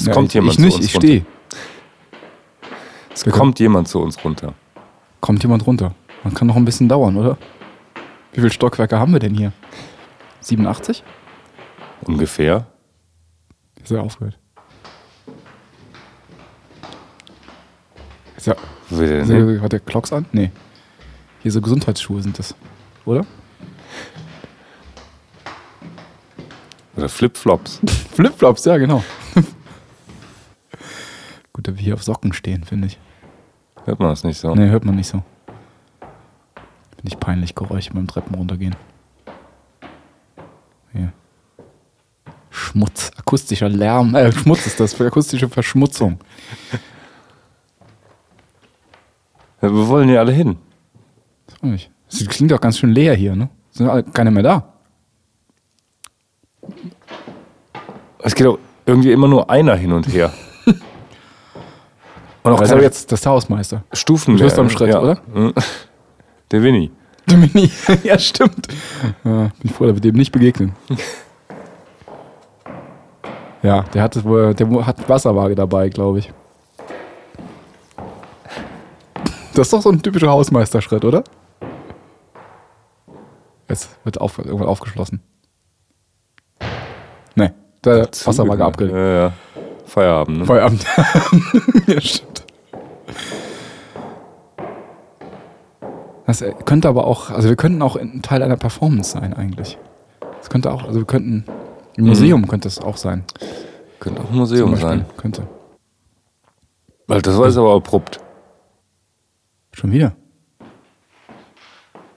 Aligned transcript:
Es 0.00 0.06
Ja, 0.06 0.14
kommt 0.14 0.28
ich, 0.28 0.34
jemand 0.34 0.54
ich 0.54 0.58
nicht, 0.60 0.72
zu 0.72 0.78
uns 0.78 0.86
ich 0.86 0.94
stehe. 0.94 1.26
Es 3.12 3.24
kommt 3.26 3.60
jemand 3.60 3.86
zu 3.86 4.00
uns 4.00 4.24
runter. 4.24 4.54
Kommt 5.20 5.42
jemand 5.42 5.66
runter. 5.66 5.94
Man 6.24 6.32
kann 6.32 6.46
noch 6.46 6.56
ein 6.56 6.64
bisschen 6.64 6.88
dauern, 6.88 7.18
oder? 7.18 7.36
Wie 8.32 8.40
viele 8.40 8.50
Stockwerke 8.50 8.98
haben 8.98 9.12
wir 9.12 9.20
denn 9.20 9.34
hier? 9.34 9.52
87? 10.40 11.04
Ungefähr. 12.02 12.66
Ist 13.82 13.90
er 13.90 14.02
aufgehört. 14.02 14.38
Ist 18.38 18.46
ja, 18.46 18.54
ist 18.90 19.62
hat 19.62 19.72
der 19.72 19.80
Clocks 19.80 20.14
an? 20.14 20.24
Nee. 20.32 20.50
Hier 21.42 21.52
so 21.52 21.60
Gesundheitsschuhe 21.60 22.22
sind 22.22 22.38
das. 22.38 22.54
Oder? 23.04 23.26
Oder 26.96 27.08
Flipflops. 27.10 27.80
Flipflops, 28.14 28.64
ja, 28.64 28.78
genau. 28.78 29.04
Gut, 31.52 31.66
dass 31.66 31.76
wir 31.76 31.82
hier 31.82 31.94
auf 31.94 32.02
Socken 32.02 32.32
stehen, 32.32 32.64
finde 32.64 32.88
ich. 32.88 32.98
Hört 33.84 33.98
man 33.98 34.10
das 34.10 34.24
nicht 34.24 34.38
so? 34.38 34.54
Nee, 34.54 34.68
hört 34.68 34.84
man 34.84 34.96
nicht 34.96 35.08
so. 35.08 35.22
Finde 36.96 37.14
ich 37.14 37.18
peinlich, 37.18 37.54
Geräusche 37.54 37.92
beim 37.92 38.06
Treppen 38.06 38.34
runtergehen. 38.34 38.76
Hier. 40.92 41.12
Schmutz, 42.50 43.10
akustischer 43.16 43.68
Lärm, 43.68 44.14
äh, 44.14 44.30
Schmutz 44.32 44.66
ist 44.66 44.80
das, 44.80 44.92
für 44.92 45.06
akustische 45.06 45.48
Verschmutzung. 45.48 46.18
Ja, 49.62 49.72
wir 49.72 49.88
wollen 49.88 50.08
hier 50.08 50.20
alle 50.20 50.32
hin. 50.32 50.56
Weiß 51.46 51.56
auch 51.62 51.68
nicht. 51.68 51.90
Es 52.08 52.26
klingt 52.26 52.50
doch 52.50 52.60
ganz 52.60 52.78
schön 52.78 52.90
leer 52.90 53.14
hier, 53.14 53.36
ne? 53.36 53.48
Sind 53.70 53.88
alle, 53.88 54.02
keine 54.02 54.30
mehr 54.30 54.42
da. 54.42 54.72
Es 58.18 58.34
geht 58.34 58.46
auch 58.46 58.58
irgendwie 58.84 59.12
immer 59.12 59.28
nur 59.28 59.48
einer 59.48 59.76
hin 59.76 59.92
und 59.92 60.06
her. 60.12 60.32
Und 62.42 62.52
auch 62.52 62.58
Das 62.58 62.68
ist 62.68 62.70
keine 62.70 62.80
aber 62.80 62.82
jetzt 62.82 63.12
das 63.12 63.26
Hausmeister. 63.26 63.84
Stufen 63.92 64.36
Du 64.36 64.44
bist 64.44 64.56
mehr. 64.56 64.64
am 64.64 64.70
Schritt, 64.70 64.94
oder? 64.94 65.20
Mhm. 65.32 65.52
Der 66.50 66.62
Winnie. 66.62 66.90
Domini. 67.26 67.70
ja, 68.02 68.18
stimmt. 68.18 68.68
Ja, 69.24 69.42
bin 69.42 69.52
ich 69.64 69.72
froh, 69.72 69.86
dass 69.86 69.94
wir 69.94 70.00
dem 70.00 70.16
nicht 70.16 70.32
begegnen. 70.32 70.74
Ja, 73.62 73.82
der 73.94 74.02
hat, 74.02 74.14
der 74.14 74.86
hat 74.86 75.08
Wasserwaage 75.08 75.54
dabei, 75.54 75.90
glaube 75.90 76.20
ich. 76.20 76.32
Das 79.54 79.66
ist 79.66 79.72
doch 79.72 79.82
so 79.82 79.90
ein 79.90 80.00
typischer 80.02 80.28
Hausmeisterschritt, 80.30 81.04
oder? 81.04 81.24
Jetzt 83.68 83.90
wird 84.04 84.20
auf, 84.20 84.38
irgendwann 84.38 84.68
aufgeschlossen. 84.68 85.20
Nee, 87.34 87.50
der 87.84 88.08
Wasserwaage 88.24 88.64
abgelegt. 88.64 88.96
Ja, 88.96 89.12
ja. 89.24 89.32
Feierabend, 89.86 90.38
ne? 90.38 90.46
Feierabend. 90.46 90.86
ja, 91.86 92.00
stimmt. 92.00 92.29
Das 96.30 96.42
äh, 96.42 96.54
könnte 96.64 96.88
aber 96.88 97.08
auch, 97.08 97.30
also 97.30 97.48
wir 97.48 97.56
könnten 97.56 97.82
auch 97.82 97.96
ein 97.96 98.22
Teil 98.22 98.44
einer 98.44 98.56
Performance 98.56 99.10
sein 99.10 99.34
eigentlich. 99.34 99.78
Das 100.38 100.48
könnte 100.48 100.70
auch, 100.70 100.84
also 100.84 101.00
wir 101.00 101.04
könnten, 101.04 101.44
im 101.96 102.06
Museum 102.06 102.46
könnte 102.46 102.68
es 102.68 102.78
auch 102.78 102.96
sein. 102.96 103.24
Könnte 103.98 104.22
auch 104.22 104.30
ein 104.30 104.36
Museum 104.36 104.76
sein. 104.76 105.06
Könnte. 105.16 105.48
Weil 107.08 107.20
das 107.20 107.36
war 107.36 107.46
jetzt 107.46 107.56
aber 107.56 107.74
abrupt. 107.74 108.20
Schon 109.72 109.90
wieder. 109.90 110.14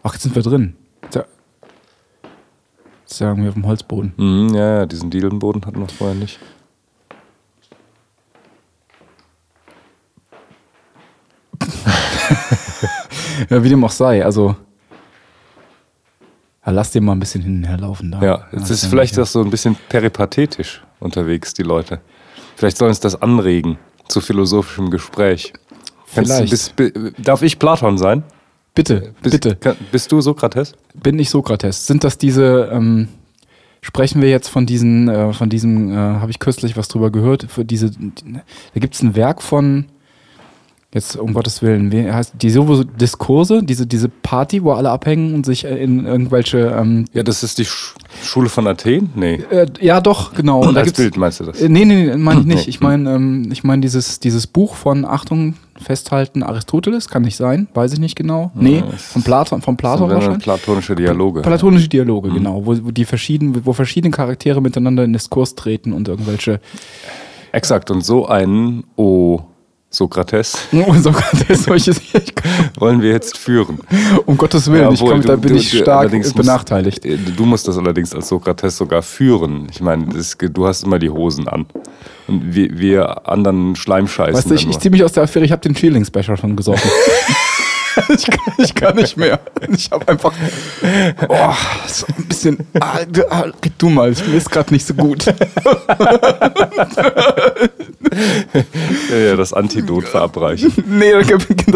Ach, 0.03 0.13
jetzt 0.13 0.21
sind 0.21 0.35
wir 0.35 0.43
drin. 0.43 0.75
Jetzt 1.05 1.25
sagen 3.07 3.41
wir 3.41 3.49
auf 3.49 3.55
dem 3.55 3.65
Holzboden. 3.65 4.13
Mhm, 4.15 4.53
ja, 4.53 4.77
ja, 4.77 4.85
diesen 4.85 5.09
Dielenboden 5.09 5.65
hatten 5.65 5.79
wir 5.79 5.87
vorher 5.87 6.15
nicht. 6.15 6.37
Ja, 13.49 13.63
wie 13.63 13.69
dem 13.69 13.83
auch 13.83 13.91
sei, 13.91 14.23
also. 14.23 14.55
Ja, 16.65 16.71
lass 16.71 16.91
den 16.91 17.03
mal 17.03 17.11
ein 17.13 17.19
bisschen 17.19 17.41
hin 17.41 17.57
und 17.57 17.63
her 17.65 17.77
laufen 17.77 18.11
da. 18.11 18.21
Ja, 18.21 18.47
jetzt 18.53 18.69
ist 18.69 18.85
vielleicht 18.85 19.19
auch 19.19 19.25
so 19.27 19.41
ein 19.41 19.49
bisschen 19.49 19.75
peripathetisch 19.89 20.81
unterwegs, 20.99 21.53
die 21.53 21.63
Leute. 21.63 21.99
Vielleicht 22.55 22.77
sollen 22.77 22.91
es 22.91 22.99
das 23.01 23.21
anregen 23.21 23.77
zu 24.07 24.21
philosophischem 24.21 24.89
Gespräch. 24.89 25.51
Vielleicht. 26.05 26.51
bist- 26.51 26.75
bi- 26.75 26.93
darf 27.17 27.41
ich 27.41 27.59
Platon 27.59 27.97
sein? 27.97 28.23
Bitte, 28.75 29.13
Bist, 29.21 29.33
bitte. 29.33 29.55
Kann, 29.55 29.75
bist 29.91 30.11
du 30.11 30.21
Sokrates? 30.21 30.73
bin 30.95 31.19
ich 31.19 31.29
Sokrates. 31.29 31.85
Sind 31.85 32.03
das 32.03 32.17
diese, 32.17 32.69
ähm, 32.71 33.07
sprechen 33.81 34.21
wir 34.21 34.29
jetzt 34.29 34.47
von 34.47 34.65
diesen, 34.65 35.09
äh, 35.09 35.33
von 35.33 35.49
diesem, 35.49 35.91
äh, 35.91 35.95
habe 35.95 36.31
ich 36.31 36.39
kürzlich 36.39 36.77
was 36.77 36.87
drüber 36.87 37.11
gehört, 37.11 37.47
für 37.49 37.65
diese, 37.65 37.91
da 37.91 38.79
gibt 38.79 38.95
es 38.95 39.01
ein 39.03 39.15
Werk 39.15 39.41
von, 39.43 39.85
jetzt 40.93 41.15
um 41.15 41.33
Gottes 41.33 41.61
Willen, 41.61 41.91
wie 41.91 42.11
heißt 42.11 42.33
die 42.41 42.49
so 42.49 42.83
Diskurse, 42.83 43.63
diese, 43.63 43.87
diese 43.87 44.09
Party, 44.09 44.63
wo 44.63 44.73
alle 44.73 44.89
abhängen 44.89 45.33
und 45.33 45.45
sich 45.45 45.65
äh, 45.65 45.83
in 45.83 46.05
irgendwelche, 46.05 46.75
ähm, 46.79 47.05
Ja, 47.13 47.23
das 47.23 47.43
ist 47.43 47.57
die 47.57 47.65
Sch 47.65 47.95
Schule 48.21 48.47
von 48.47 48.67
Athen? 48.67 49.09
Nee. 49.15 49.41
äh, 49.49 49.65
ja 49.81 49.99
doch, 49.99 50.35
genau. 50.35 50.61
Und 50.61 50.77
Als 50.77 50.93
Bild 50.93 51.17
meinst 51.17 51.39
du 51.39 51.45
das? 51.45 51.61
Äh, 51.61 51.69
nee, 51.69 51.83
nee, 51.83 52.05
nee, 52.05 52.17
meine 52.17 52.41
ich 52.41 52.45
nicht. 52.45 52.67
Ich 52.73 52.79
meine, 52.79 53.13
ähm, 53.13 53.49
ich 53.51 53.63
meine 53.63 53.81
dieses, 53.81 54.19
dieses 54.19 54.47
Buch 54.47 54.75
von, 54.75 55.05
Achtung, 55.05 55.55
festhalten, 55.81 56.43
Aristoteles, 56.43 57.09
kann 57.09 57.23
nicht 57.23 57.35
sein, 57.35 57.67
weiß 57.73 57.93
ich 57.93 57.99
nicht 57.99 58.15
genau. 58.15 58.51
Nee, 58.55 58.83
es 58.93 59.03
von 59.03 59.23
Platon, 59.23 59.61
von 59.61 59.77
Platon 59.77 60.09
wahrscheinlich. 60.09 60.43
platonische 60.43 60.95
Dialoge. 60.95 61.41
Platonische 61.41 61.89
Dialoge, 61.89 62.29
genau, 62.29 62.65
wo, 62.65 62.77
wo 62.85 62.91
die 62.91 63.05
verschiedenen, 63.05 63.65
wo 63.65 63.73
verschiedene 63.73 64.11
Charaktere 64.11 64.61
miteinander 64.61 65.03
in 65.03 65.13
Diskurs 65.13 65.55
treten 65.55 65.93
und 65.93 66.07
irgendwelche 66.07 66.59
Exakt. 67.51 67.91
Und 67.91 68.03
so 68.03 68.25
einen, 68.25 68.83
oh 68.95 69.41
Sokrates, 69.95 70.57
oh, 70.73 70.91
Sokrates, 70.95 71.65
solches 71.65 72.01
wollen 72.79 72.99
wir 73.03 73.11
jetzt 73.11 73.37
führen. 73.37 73.77
um 74.25 74.35
Gottes 74.37 74.69
Willen, 74.71 74.91
ich 74.91 74.99
obwohl, 74.99 75.13
komm, 75.13 75.21
da 75.21 75.35
du- 75.35 75.41
bin 75.41 75.51
du- 75.51 75.59
ich 75.59 75.77
stark 75.77 76.11
musst- 76.11 76.35
benachteiligt. 76.35 77.05
äh, 77.05 77.15
Du 77.17 77.45
musst 77.45 77.67
das 77.67 77.77
allerdings 77.77 78.13
als 78.15 78.27
Sokrates 78.27 78.75
sogar 78.75 79.03
führen. 79.03 79.67
Ich 79.69 79.81
meine, 79.81 80.07
das, 80.07 80.35
du 80.39 80.65
hast 80.65 80.83
immer 80.83 80.97
die 80.97 81.11
Hosen 81.11 81.47
an. 81.47 81.67
Und 82.27 82.55
wir, 82.55 82.69
wir 82.79 83.27
anderen 83.29 83.75
Schleimscheißen. 83.75 84.33
Weißt 84.35 84.49
du, 84.49 84.55
ich, 84.55 84.67
ich 84.67 84.79
ziehe 84.79 84.89
mich 84.89 85.03
aus 85.03 85.11
der 85.11 85.23
Affäre, 85.23 85.45
ich 85.45 85.51
habe 85.51 85.61
den 85.61 85.75
Cheerlings-Becher 85.75 86.37
schon 86.37 86.55
gesoffen. 86.55 86.89
ich, 88.09 88.25
kann, 88.25 88.53
ich 88.57 88.75
kann 88.75 88.95
nicht 88.95 89.17
mehr. 89.17 89.39
Ich 89.69 89.91
habe 89.91 90.07
einfach. 90.07 90.33
Oh, 91.27 91.53
so 91.87 92.05
ein 92.17 92.25
bisschen. 92.25 92.57
Ah, 92.79 92.99
du, 93.07 93.31
ah, 93.31 93.45
du 93.77 93.89
mal, 93.89 94.09
mir 94.09 94.37
ist 94.37 94.49
gerade 94.49 94.73
nicht 94.73 94.85
so 94.85 94.93
gut. 94.93 95.25
ja, 99.11 99.17
ja, 99.17 99.35
das 99.35 99.53
Antidot 99.53 100.05
verabreichen. 100.05 100.71
nee, 100.87 101.11
das 101.11 101.27
gab's 101.27 101.47
du, 101.47 101.61
du 101.65 101.71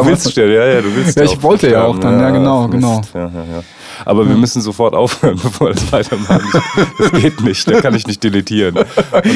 damals. 0.00 0.24
willst 0.24 0.36
ja, 0.36 0.44
ja, 0.46 0.66
ja, 0.66 0.80
du 0.80 0.94
willst 0.94 1.16
Ja, 1.16 1.24
ich 1.24 1.42
wollte 1.42 1.70
ja 1.70 1.84
auch 1.84 1.98
dann, 1.98 2.20
ja, 2.20 2.30
genau, 2.30 2.68
Mist. 2.68 2.72
genau. 2.72 3.00
Ja, 3.14 3.20
ja, 3.20 3.44
ja. 3.56 3.62
Aber 4.04 4.28
wir 4.28 4.36
müssen 4.36 4.60
sofort 4.62 4.94
aufhören, 4.94 5.36
bevor 5.42 5.68
wir 5.68 5.74
das 5.74 5.92
weitermachen. 5.92 6.62
Das 6.98 7.12
geht 7.12 7.40
nicht, 7.42 7.68
da 7.68 7.80
kann 7.80 7.94
ich 7.94 8.06
nicht 8.06 8.22
deletieren. 8.22 8.76
Und 8.76 8.86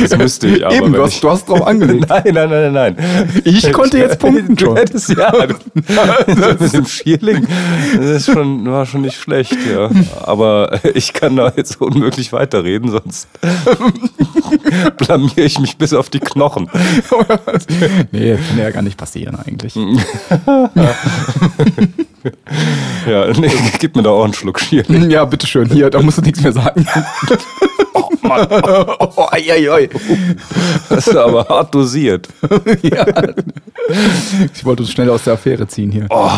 das 0.03 0.17
müsste 0.17 0.49
ich 0.49 0.65
aber. 0.67 0.75
Eben, 0.75 0.93
du 0.93 1.03
hast, 1.03 1.23
du 1.23 1.31
hast 1.31 1.49
drauf 1.49 1.67
angelegt. 1.67 2.07
Nein, 2.09 2.23
nein, 2.33 2.51
nein, 2.51 2.73
nein. 2.73 2.97
Ich 3.45 3.73
konnte 3.73 3.99
jetzt 3.99 4.19
punkten 4.19 4.57
Du 4.57 4.67
schon. 4.67 4.77
hättest 4.77 5.11
ja. 5.11 5.33
Das 6.27 6.61
mit 6.61 6.73
dem 6.73 6.87
Schierling, 6.87 7.47
das 7.97 8.07
ist 8.07 8.27
schon, 8.27 8.71
war 8.71 8.87
schon 8.87 9.03
nicht 9.03 9.19
schlecht, 9.21 9.57
ja. 9.71 9.91
Aber 10.23 10.81
ich 10.95 11.13
kann 11.13 11.37
da 11.37 11.53
jetzt 11.57 11.81
unmöglich 11.81 12.33
weiterreden, 12.33 12.91
sonst 12.91 13.29
blamier 14.99 15.39
ich 15.45 15.59
mich 15.59 15.77
bis 15.77 15.93
auf 15.93 16.11
die 16.11 16.21
Knochen. 16.21 16.69
nee, 18.13 18.33
das 18.37 18.49
kann 18.49 18.59
ja 18.59 18.71
gar 18.71 18.83
nicht 18.83 18.97
passieren 18.97 19.37
eigentlich. 19.37 19.75
Ja, 23.07 23.33
nee, 23.33 23.51
gib 23.79 23.95
mir 23.95 24.03
doch 24.03 24.19
auch 24.19 24.25
einen 24.25 24.35
Schluck 24.35 24.59
Schierling. 24.61 25.11
Ja, 25.11 25.25
bitteschön, 25.25 25.69
hier, 25.71 25.91
da 25.91 26.03
musst 26.03 26.19
du 26.19 26.23
nichts 26.23 26.43
mehr 26.43 26.53
sagen. 26.53 26.87
oh 27.95 28.11
Mann. 28.23 28.49
Oh, 28.51 29.27
ei, 29.31 29.45
ei, 29.49 29.71
ei. 29.71 29.89
Das 30.89 31.07
ist 31.07 31.17
aber 31.17 31.47
hart 31.49 31.75
dosiert. 31.75 32.29
Ja. 32.83 33.07
Ich 34.53 34.65
wollte 34.65 34.83
uns 34.83 34.91
schnell 34.91 35.09
aus 35.11 35.23
der 35.25 35.35
Affäre 35.35 35.69
ziehen 35.69 35.93
hier. 35.93 36.07
Oh. 36.11 36.31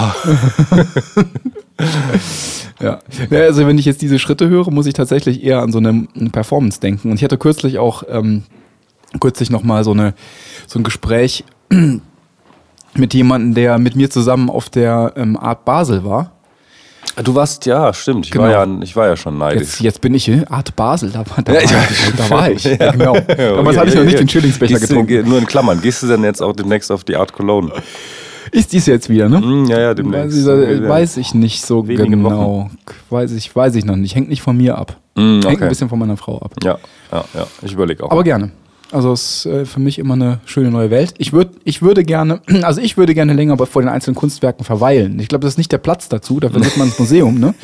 Ja. 2.80 3.00
also 3.30 3.66
wenn 3.66 3.78
ich 3.78 3.86
jetzt 3.86 4.02
diese 4.02 4.18
Schritte 4.18 4.48
höre, 4.48 4.70
muss 4.70 4.86
ich 4.86 4.94
tatsächlich 4.94 5.42
eher 5.42 5.62
an 5.62 5.72
so 5.72 5.78
eine, 5.78 6.06
eine 6.14 6.30
Performance 6.30 6.80
denken. 6.80 7.10
Und 7.10 7.16
ich 7.16 7.24
hatte 7.24 7.38
kürzlich 7.38 7.78
auch, 7.78 8.02
ähm, 8.08 8.42
kürzlich 9.20 9.50
nochmal 9.50 9.84
so, 9.84 9.92
eine, 9.92 10.14
so 10.66 10.78
ein 10.78 10.84
Gespräch 10.84 11.44
mit 12.98 13.14
jemandem, 13.14 13.54
der 13.54 13.78
mit 13.78 13.96
mir 13.96 14.10
zusammen 14.10 14.50
auf 14.50 14.68
der 14.70 15.12
ähm, 15.16 15.36
Art 15.36 15.64
Basel 15.64 16.04
war. 16.04 16.32
Du 17.24 17.34
warst, 17.34 17.66
ja, 17.66 17.92
stimmt. 17.92 18.26
Ich, 18.26 18.30
Genau. 18.32 18.44
war, 18.44 18.50
ja, 18.50 18.66
ich 18.82 18.94
war 18.94 19.06
ja 19.08 19.16
schon 19.16 19.38
neidisch. 19.38 19.62
Jetzt, 19.62 19.80
jetzt 19.80 20.00
bin 20.00 20.14
ich, 20.14 20.28
äh, 20.28 20.44
Art 20.48 20.76
Basel, 20.76 21.10
da 21.10 21.20
war, 21.28 21.42
da 21.42 21.52
Ja, 21.52 21.60
war, 21.62 21.90
ich, 21.90 22.16
da 22.16 22.30
war 22.30 22.50
ich. 22.50 22.64
Ja, 22.80 22.90
genau. 22.92 23.14
Damals 23.18 23.74
Ja, 23.76 23.80
hatte 23.80 23.90
ich 23.90 23.96
noch 23.96 24.04
nicht 24.04 24.18
den 24.20 24.28
Schillingsbecher 24.28 24.74
du- 24.78 24.80
getrunken. 24.86 25.28
Nur 25.28 25.38
in 25.38 25.46
Klammern. 25.46 25.80
Gehst 25.80 26.02
du 26.02 26.06
denn 26.06 26.22
jetzt 26.22 26.40
auch 26.42 26.52
demnächst 26.54 26.92
auf 26.92 27.04
die 27.04 27.16
Art 27.16 27.32
Cologne? 27.32 27.72
Ist 28.52 28.72
dies 28.72 28.86
jetzt 28.86 29.08
wieder, 29.08 29.28
ne? 29.28 29.38
Hm, 29.40 29.66
ja, 29.66 29.78
ja, 29.80 29.88
Weiß, 29.90 29.96
demnächst. 29.96 30.46
weiß 30.46 31.16
ich 31.18 31.34
nicht 31.34 31.62
so 31.66 31.86
Wenigen 31.88 32.22
genau. 32.22 32.70
Weiß 33.10 33.32
ich, 33.32 33.54
weiß 33.54 33.74
ich 33.74 33.84
noch 33.84 33.96
nicht. 33.96 34.14
Hängt 34.14 34.28
nicht 34.28 34.40
von 34.42 34.56
mir 34.56 34.78
ab. 34.78 34.96
Hängt 35.16 35.44
okay. 35.44 35.62
ein 35.64 35.68
bisschen 35.68 35.88
von 35.88 35.98
meiner 35.98 36.16
Frau 36.16 36.38
ab. 36.40 36.52
Ja, 36.62 36.78
ja, 37.12 37.24
ja. 37.34 37.46
Ich 37.62 37.72
überlege 37.72 38.04
auch. 38.04 38.10
Aber 38.10 38.22
gerne. 38.24 38.50
Also 38.90 39.12
es 39.12 39.44
ist 39.44 39.46
äh, 39.46 39.64
für 39.66 39.80
mich 39.80 39.98
immer 39.98 40.14
eine 40.14 40.40
schöne 40.46 40.70
neue 40.70 40.90
Welt. 40.90 41.14
Ich 41.18 41.32
würde 41.32 41.50
ich 41.64 41.82
würde 41.82 42.04
gerne, 42.04 42.40
also 42.62 42.80
ich 42.80 42.96
würde 42.96 43.14
gerne 43.14 43.32
länger 43.34 43.56
vor 43.66 43.82
den 43.82 43.88
einzelnen 43.88 44.14
Kunstwerken 44.14 44.64
verweilen. 44.64 45.18
Ich 45.20 45.28
glaube, 45.28 45.42
das 45.42 45.54
ist 45.54 45.58
nicht 45.58 45.72
der 45.72 45.78
Platz 45.78 46.08
dazu, 46.08 46.40
dafür 46.40 46.64
wird 46.64 46.76
man 46.76 46.88
ins 46.88 46.98
Museum, 46.98 47.38
ne? 47.38 47.54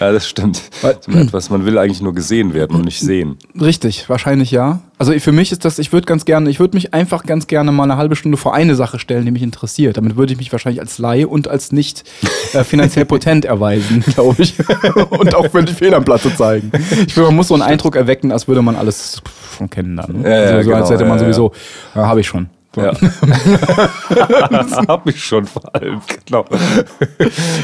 ja, 0.00 0.12
das 0.12 0.28
stimmt. 0.28 0.62
Weil- 0.82 0.98
etwas, 1.14 1.50
man 1.50 1.64
will 1.64 1.78
eigentlich 1.78 2.02
nur 2.02 2.14
gesehen 2.14 2.54
werden 2.54 2.76
und 2.76 2.84
nicht 2.84 3.00
sehen. 3.00 3.36
Richtig, 3.60 4.08
wahrscheinlich 4.08 4.50
ja. 4.50 4.80
Also 5.00 5.18
für 5.18 5.32
mich 5.32 5.50
ist 5.50 5.64
das, 5.64 5.78
ich 5.78 5.94
würde 5.94 6.04
ganz 6.04 6.26
gerne, 6.26 6.50
ich 6.50 6.60
würde 6.60 6.76
mich 6.76 6.92
einfach 6.92 7.24
ganz 7.24 7.46
gerne 7.46 7.72
mal 7.72 7.84
eine 7.84 7.96
halbe 7.96 8.16
Stunde 8.16 8.36
vor 8.36 8.52
eine 8.52 8.74
Sache 8.74 8.98
stellen, 8.98 9.24
die 9.24 9.30
mich 9.30 9.42
interessiert. 9.42 9.96
Damit 9.96 10.16
würde 10.16 10.34
ich 10.34 10.38
mich 10.38 10.52
wahrscheinlich 10.52 10.78
als 10.78 10.98
Laie 10.98 11.26
und 11.26 11.48
als 11.48 11.72
nicht 11.72 12.04
äh, 12.52 12.64
finanziell 12.64 13.04
potent 13.06 13.46
erweisen, 13.46 14.04
glaube 14.06 14.42
ich. 14.42 14.56
und 15.10 15.34
auch 15.34 15.50
völlig 15.50 15.74
fehl 15.74 15.94
am 15.94 16.04
Platze 16.04 16.34
zeigen. 16.34 16.70
Ich 17.06 17.14
finde, 17.14 17.28
man 17.28 17.36
muss 17.36 17.48
so 17.48 17.54
einen 17.54 17.62
Eindruck 17.62 17.96
erwecken, 17.96 18.30
als 18.30 18.46
würde 18.46 18.60
man 18.60 18.76
alles 18.76 19.22
schon 19.56 19.70
kennen 19.70 19.96
dann. 19.96 20.20
Ne? 20.20 20.28
Ja, 20.28 20.36
ja, 20.36 20.56
also, 20.58 20.68
so 20.68 20.76
als 20.76 20.88
genau, 20.88 21.00
hätte 21.00 21.08
man 21.08 21.18
ja, 21.18 21.26
ja. 21.26 21.32
sowieso, 21.32 21.52
ja, 21.94 22.06
habe 22.06 22.20
ich 22.20 22.26
schon. 22.26 22.50
So. 22.74 22.82
Ja. 22.82 22.92
Hab 24.86 25.06
ich 25.06 25.24
schon 25.24 25.46
vor 25.46 25.74
allem, 25.74 26.02
genau. 26.26 26.44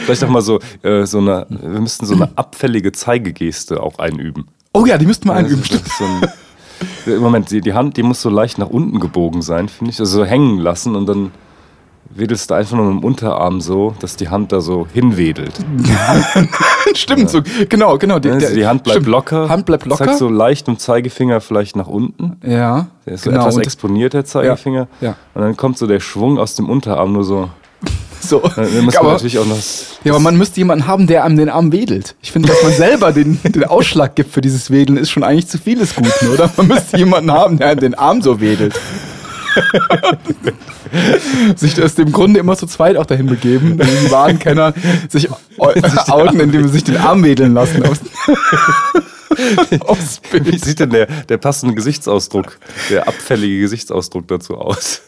Vielleicht 0.06 0.24
auch 0.24 0.30
mal 0.30 0.40
so, 0.40 0.58
äh, 0.82 1.04
so 1.04 1.18
eine, 1.18 1.46
wir 1.50 1.80
müssten 1.80 2.06
so 2.06 2.14
eine 2.14 2.30
abfällige 2.34 2.92
Zeigegeste 2.92 3.82
auch 3.82 3.98
einüben. 3.98 4.46
Oh 4.72 4.86
ja, 4.86 4.96
die 4.96 5.04
müssten 5.04 5.28
wir 5.28 5.34
einüben. 5.34 5.62
Das 5.70 5.82
ist 5.82 5.98
so 5.98 6.04
ein, 6.04 6.22
Im 7.06 7.18
Moment, 7.20 7.50
die, 7.50 7.60
die 7.60 7.74
Hand, 7.74 7.96
die 7.96 8.02
muss 8.02 8.20
so 8.22 8.30
leicht 8.30 8.58
nach 8.58 8.68
unten 8.68 9.00
gebogen 9.00 9.42
sein, 9.42 9.68
finde 9.68 9.92
ich. 9.92 10.00
Also 10.00 10.18
so 10.18 10.24
hängen 10.24 10.58
lassen 10.58 10.94
und 10.96 11.06
dann 11.06 11.30
wedelst 12.10 12.50
du 12.50 12.54
einfach 12.54 12.76
nur 12.76 12.86
mit 12.92 13.02
dem 13.02 13.04
Unterarm 13.04 13.60
so, 13.60 13.94
dass 14.00 14.16
die 14.16 14.28
Hand 14.28 14.52
da 14.52 14.60
so 14.60 14.86
hinwedelt. 14.92 15.52
Stimmt, 16.94 17.30
so, 17.30 17.40
genau, 17.68 17.98
genau. 17.98 18.18
Die, 18.18 18.30
Also 18.30 18.54
die 18.54 18.66
Hand 18.66 18.84
bleibt 18.84 18.96
stimmt. 19.00 19.08
locker. 19.08 19.48
Hand 19.48 19.66
bleibt 19.66 19.86
locker. 19.86 20.04
Zeigt 20.06 20.18
so 20.18 20.28
leicht 20.28 20.66
mit 20.68 20.76
dem 20.76 20.80
Zeigefinger 20.80 21.40
vielleicht 21.40 21.76
nach 21.76 21.88
unten. 21.88 22.36
ja, 22.44 22.86
Der 23.04 23.14
ist 23.14 23.24
so 23.24 23.30
genau. 23.30 23.42
etwas 23.42 23.56
und 23.56 23.62
exponiert, 23.62 24.14
der 24.14 24.24
Zeigefinger. 24.24 24.88
Ja, 25.00 25.08
ja. 25.08 25.16
Und 25.34 25.42
dann 25.42 25.56
kommt 25.56 25.78
so 25.78 25.86
der 25.86 26.00
Schwung 26.00 26.38
aus 26.38 26.54
dem 26.54 26.68
Unterarm 26.70 27.12
nur 27.12 27.24
so. 27.24 27.50
so. 28.28 28.40
Dann 28.40 28.84
muss 28.84 28.94
man 28.94 29.04
aber, 29.04 29.12
natürlich 29.12 29.38
auch 29.38 29.46
noch. 29.46 29.58
ja, 30.04 30.12
aber 30.12 30.20
man 30.20 30.36
müsste 30.36 30.58
jemanden 30.58 30.86
haben, 30.86 31.06
der 31.06 31.24
einem 31.24 31.36
den 31.36 31.48
Arm 31.48 31.72
wedelt. 31.72 32.14
Ich 32.22 32.32
finde, 32.32 32.48
dass 32.48 32.62
man 32.62 32.72
selber 32.72 33.12
den, 33.12 33.40
den 33.44 33.64
Ausschlag 33.64 34.16
gibt 34.16 34.32
für 34.32 34.40
dieses 34.40 34.70
Wedeln, 34.70 34.98
ist 34.98 35.10
schon 35.10 35.24
eigentlich 35.24 35.48
zu 35.48 35.58
vieles 35.58 35.94
Guten, 35.94 36.28
oder? 36.32 36.50
Man 36.56 36.68
müsste 36.68 36.96
jemanden 36.96 37.30
haben, 37.30 37.58
der 37.58 37.68
einem 37.68 37.80
den 37.80 37.94
Arm 37.94 38.22
so 38.22 38.40
wedelt. 38.40 38.74
sich 41.56 41.82
aus 41.82 41.94
dem 41.94 42.12
Grunde 42.12 42.40
immer 42.40 42.56
zu 42.56 42.66
zweit 42.66 42.96
auch 42.96 43.06
dahin 43.06 43.26
begeben, 43.26 43.78
die 43.78 44.10
wahren 44.10 44.38
Kenner 44.38 44.74
sich 45.08 45.28
outen, 45.58 46.40
indem 46.40 46.64
sie 46.64 46.74
sich 46.74 46.84
den 46.84 46.98
Arm 46.98 47.24
wedeln 47.24 47.54
lassen. 47.54 47.82
Wie 50.32 50.58
sieht 50.58 50.80
denn 50.80 50.90
der, 50.90 51.06
der 51.06 51.38
passende 51.38 51.74
Gesichtsausdruck, 51.74 52.58
der 52.90 53.08
abfällige 53.08 53.60
Gesichtsausdruck 53.60 54.28
dazu 54.28 54.56
aus? 54.56 55.00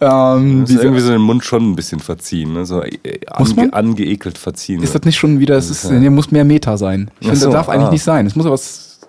Ähm, 0.00 0.60
Muss 0.60 0.68
diese, 0.70 0.82
irgendwie 0.82 1.00
so 1.02 1.10
den 1.12 1.20
Mund 1.20 1.44
schon 1.44 1.70
ein 1.70 1.76
bisschen 1.76 2.00
verziehen, 2.00 2.52
ne? 2.52 2.66
so 2.66 2.82
äh, 2.82 3.20
ange, 3.30 3.72
angeekelt 3.72 4.38
verziehen. 4.38 4.82
ist 4.82 4.94
das 4.94 5.02
nicht 5.02 5.16
schon 5.16 5.38
wieder, 5.38 5.56
es 5.56 5.70
ist, 5.70 5.90
nee, 5.90 6.10
muss 6.10 6.30
mehr 6.30 6.44
Meta 6.44 6.76
sein. 6.76 7.10
Ich 7.20 7.26
finde, 7.28 7.40
so, 7.40 7.46
das 7.46 7.54
darf 7.54 7.68
eigentlich 7.68 7.88
ah. 7.88 7.92
nicht 7.92 8.02
sein. 8.02 8.26
Es 8.26 8.34
muss 8.36 8.46
aber 8.46 8.54
was. 8.54 9.00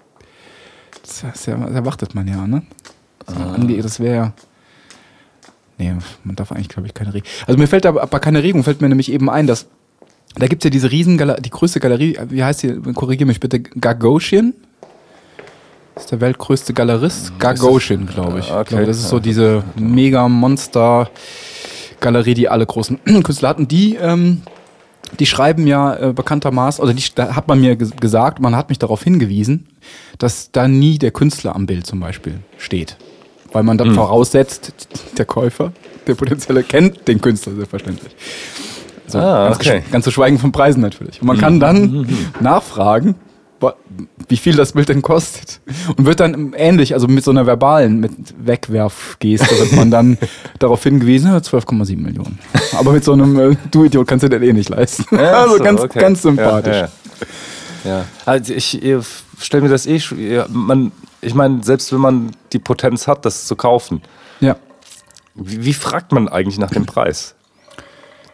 Das, 1.01 1.23
ist 1.35 1.47
ja, 1.47 1.55
das 1.57 1.73
erwartet 1.73 2.15
man 2.15 2.27
ja, 2.27 2.45
ne? 2.47 2.63
So, 3.27 3.35
Ah. 3.35 3.55
ange- 3.55 3.81
Das 3.81 3.99
wäre. 3.99 4.33
Nee, 5.77 5.93
man 6.23 6.35
darf 6.35 6.51
eigentlich, 6.51 6.69
glaube 6.69 6.87
ich, 6.87 6.93
keine 6.93 7.13
Regung. 7.13 7.27
Also 7.47 7.57
mir 7.59 7.67
fällt 7.67 7.85
aber, 7.85 8.19
keine 8.19 8.43
Regung, 8.43 8.63
fällt 8.63 8.81
mir 8.81 8.89
nämlich 8.89 9.11
eben 9.11 9.29
ein, 9.29 9.47
dass. 9.47 9.67
Da 10.35 10.47
gibt 10.47 10.63
es 10.63 10.65
ja 10.65 10.69
diese 10.69 10.91
Riesengalerie, 10.91 11.41
die 11.41 11.49
größte 11.49 11.79
Galerie, 11.79 12.17
wie 12.29 12.43
heißt 12.43 12.63
die? 12.63 12.73
Korrigiere 12.93 13.27
mich 13.27 13.39
bitte, 13.39 13.61
Gagosian? 13.61 14.53
Das 15.95 16.03
ist 16.03 16.11
der 16.11 16.21
weltgrößte 16.21 16.73
Galerist. 16.73 17.37
Gagosian, 17.39 18.05
glaube 18.05 18.39
ich. 18.39 18.51
Ah, 18.51 18.61
okay. 18.61 18.81
Ich 18.81 18.87
das 18.87 18.97
ist 18.97 19.09
so 19.09 19.19
diese 19.19 19.63
Mega-Monster-Galerie, 19.77 22.33
die 22.33 22.49
alle 22.49 22.65
großen 22.65 22.99
Künstler 23.23 23.49
hatten. 23.49 23.67
Die 23.67 23.95
ähm, 23.95 24.41
die 25.19 25.25
schreiben 25.27 25.67
ja 25.67 25.95
äh, 25.95 26.13
bekanntermaßen, 26.13 26.83
oder 26.83 26.93
die, 26.93 27.03
da 27.13 27.35
hat 27.35 27.47
man 27.47 27.61
mir 27.61 27.75
ges- 27.75 27.95
gesagt, 27.99 28.39
man 28.39 28.55
hat 28.55 28.69
mich 28.69 28.79
darauf 28.79 29.03
hingewiesen, 29.03 29.67
dass 30.17 30.51
da 30.51 30.67
nie 30.67 30.97
der 30.97 31.11
Künstler 31.11 31.55
am 31.55 31.67
Bild 31.67 31.85
zum 31.85 31.99
Beispiel 31.99 32.39
steht. 32.57 32.97
Weil 33.53 33.61
man 33.63 33.77
dann 33.77 33.93
voraussetzt, 33.93 34.73
der 35.17 35.25
Käufer, 35.25 35.71
der 36.07 36.15
potenzielle, 36.15 36.63
kennt 36.63 37.07
den 37.07 37.21
Künstler 37.21 37.53
selbstverständlich. 37.53 38.13
So, 39.07 39.19
Ah, 39.19 39.45
ganz, 39.49 39.57
okay. 39.57 39.77
Gesch- 39.87 39.91
ganz 39.91 40.03
zu 40.05 40.11
schweigen 40.11 40.39
von 40.39 40.51
Preisen 40.51 40.81
natürlich. 40.81 41.21
Und 41.21 41.27
man 41.27 41.37
kann 41.37 41.59
dann 41.61 42.07
nachfragen, 42.41 43.13
wa- 43.13 43.15
wie 44.27 44.37
viel 44.37 44.55
das 44.55 44.73
Bild 44.73 44.89
denn 44.89 45.01
kostet. 45.01 45.61
Und 45.95 46.05
wird 46.05 46.19
dann 46.19 46.53
ähnlich, 46.53 46.93
also 46.93 47.07
mit 47.07 47.23
so 47.23 47.31
einer 47.31 47.45
verbalen, 47.45 47.99
mit 47.99 48.11
Wegwerfgeste, 48.37 49.59
wird 49.59 49.73
man 49.73 49.91
dann 49.91 50.17
darauf 50.59 50.83
hingewiesen, 50.83 51.31
ja, 51.31 51.37
12,7 51.37 51.97
Millionen. 51.97 52.39
Aber 52.77 52.91
mit 52.91 53.03
so 53.03 53.13
einem 53.13 53.39
äh, 53.39 53.55
Du 53.71 53.83
Idiot 53.85 54.07
kannst 54.07 54.23
du 54.23 54.29
das 54.29 54.41
eh 54.41 54.53
nicht 54.53 54.69
leisten. 54.69 55.05
Ja, 55.15 55.33
also 55.43 55.57
so, 55.57 55.63
ganz, 55.63 55.81
okay. 55.81 55.99
ganz 55.99 56.21
sympathisch. 56.21 56.75
Ja, 56.75 56.89
ja, 57.83 57.97
ja. 57.99 58.05
Also 58.25 58.53
ich 58.53 58.81
stelle 59.39 59.63
mir 59.63 59.69
das 59.69 59.85
eh 59.85 59.99
man, 60.49 60.91
ich 61.21 61.33
meine, 61.33 61.63
selbst 61.63 61.91
wenn 61.93 62.01
man 62.01 62.31
die 62.53 62.59
Potenz 62.59 63.07
hat, 63.07 63.25
das 63.25 63.45
zu 63.47 63.55
kaufen, 63.55 64.01
Ja. 64.39 64.55
wie, 65.35 65.65
wie 65.65 65.73
fragt 65.73 66.11
man 66.11 66.27
eigentlich 66.27 66.57
nach 66.57 66.71
dem 66.71 66.85
Preis? 66.85 67.35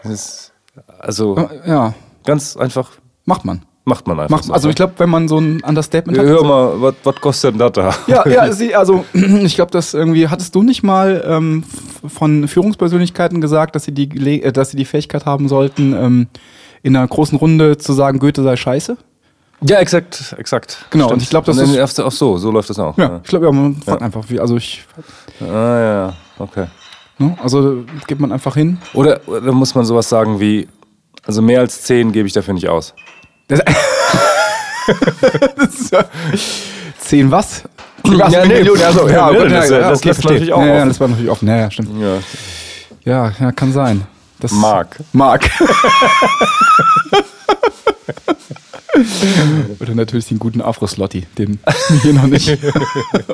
Ist, 0.03 0.51
also 0.99 1.49
ja, 1.65 1.93
ganz 2.25 2.57
einfach 2.57 2.91
macht 3.25 3.45
man. 3.45 3.63
Macht 3.91 4.07
man 4.07 4.19
einfach. 4.19 4.29
Macht, 4.37 4.45
so, 4.45 4.53
also 4.53 4.67
ne? 4.67 4.71
ich 4.71 4.75
glaube, 4.77 4.93
wenn 4.97 5.09
man 5.09 5.27
so 5.27 5.37
ein 5.37 5.61
Understatement 5.63 6.17
Ja, 6.17 6.23
hat. 6.23 6.29
Hör 6.29 6.43
mal, 6.43 6.93
was- 7.03 7.15
kostet 7.21 7.51
denn 7.53 7.59
das 7.59 7.71
da? 7.73 7.93
Ja, 8.07 8.27
ja, 8.27 8.51
sie, 8.59 8.73
also 8.73 9.03
ich 9.13 9.55
glaube, 9.55 9.71
das 9.71 9.93
irgendwie, 9.93 10.27
hattest 10.29 10.55
du 10.55 10.63
nicht 10.63 10.81
mal 10.83 11.23
ähm, 11.27 11.63
von 12.07 12.47
Führungspersönlichkeiten 12.47 13.41
gesagt, 13.41 13.75
dass 13.75 13.83
sie 13.83 13.91
die, 13.91 14.41
äh, 14.41 14.51
dass 14.51 14.71
sie 14.71 14.77
die 14.77 14.85
Fähigkeit 14.85 15.25
haben 15.25 15.47
sollten, 15.49 15.93
ähm, 15.93 16.27
in 16.83 16.95
einer 16.95 17.07
großen 17.07 17.37
Runde 17.37 17.77
zu 17.77 17.93
sagen, 17.93 18.19
Goethe 18.19 18.41
sei 18.43 18.55
scheiße? 18.55 18.97
Ja, 19.63 19.77
exakt, 19.77 20.33
exakt. 20.39 20.85
Genau, 20.89 21.11
und 21.11 21.21
ich 21.21 21.29
glaub, 21.29 21.45
das 21.45 21.57
Und 21.59 21.75
ist- 21.75 21.99
Ach 21.99 22.11
so, 22.11 22.37
so 22.37 22.49
läuft 22.49 22.69
das 22.71 22.79
auch. 22.79 22.97
Ja, 22.97 23.19
ich 23.23 23.29
glaube, 23.29 23.45
ja, 23.45 23.51
man 23.51 23.75
fragt 23.75 24.01
einfach, 24.01 24.23
wie, 24.29 24.39
also 24.39 24.57
ich, 24.57 24.83
Ah, 25.41 25.45
ja, 25.79 26.13
okay. 26.39 26.65
ne, 27.19 27.37
also 27.43 27.83
gibt 28.07 28.19
man 28.21 28.31
einfach 28.31 28.55
hin. 28.55 28.79
Oder, 28.95 29.19
oder 29.27 29.51
muss 29.51 29.75
man 29.75 29.85
sowas 29.85 30.09
sagen 30.09 30.39
wie, 30.39 30.67
also 31.27 31.43
mehr 31.43 31.59
als 31.59 31.83
10 31.83 32.11
gebe 32.11 32.25
ich 32.27 32.33
dafür 32.33 32.55
nicht 32.55 32.67
aus. 32.67 32.95
Das, 33.47 33.59
das 35.57 35.75
ist 35.75 35.91
ja, 35.91 36.05
zehn 36.99 37.29
was? 37.31 37.63
Ja, 38.05 38.25
Ach, 38.25 38.29
nee. 38.45 38.45
Millionen, 38.47 38.81
also, 38.83 39.07
ja, 39.07 39.31
Ja, 39.31 39.41
gut, 39.43 39.51
das- 39.51 39.69
ja, 39.69 39.79
das 39.89 39.99
okay, 39.99 40.09
natürlich 40.23 40.53
auch 40.53 40.61
ja, 40.61 40.75
ja, 40.75 40.85
das 40.85 40.99
war 40.99 41.07
natürlich 41.07 41.29
offen, 41.31 41.47
ja, 41.47 41.57
ja, 41.57 41.71
stimmt. 41.71 41.89
Ja. 42.01 42.17
Ja, 43.03 43.31
ja, 43.39 43.51
kann 43.51 43.71
sein. 43.73 44.05
Das 44.39 44.51
Mark. 44.51 44.99
Mark. 45.13 45.49
Oder 49.79 49.95
natürlich 49.95 50.27
den 50.27 50.39
guten 50.39 50.61
Afro-Slotti, 50.61 51.25
den 51.37 51.59
hier 52.01 52.13
noch 52.17 52.27
nicht. 52.27 52.57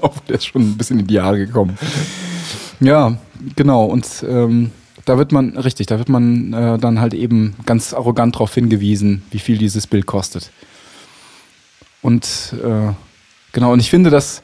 Auch 0.01 0.17
der 0.27 0.35
ist 0.35 0.45
schon 0.47 0.61
ein 0.61 0.77
bisschen 0.77 0.99
in 0.99 1.07
die 1.07 1.15
Jahre 1.15 1.37
gekommen. 1.37 1.77
Ja, 2.79 3.17
genau. 3.55 3.85
Und 3.85 4.05
ähm, 4.27 4.71
da 5.07 5.17
wird 5.17 5.31
man, 5.31 5.57
richtig, 5.57 5.87
da 5.87 5.97
wird 5.97 6.09
man 6.09 6.51
äh, 6.51 6.77
dann 6.77 6.99
halt 6.99 7.13
eben 7.13 7.55
ganz 7.65 7.93
arrogant 7.93 8.35
darauf 8.35 8.53
hingewiesen, 8.53 9.23
wie 9.31 9.39
viel 9.39 9.57
dieses 9.57 9.87
Bild 9.87 10.05
kostet. 10.05 10.51
Und 12.01 12.53
äh, 12.61 12.91
genau, 13.53 13.71
und 13.71 13.79
ich 13.79 13.89
finde, 13.89 14.09
dass 14.09 14.43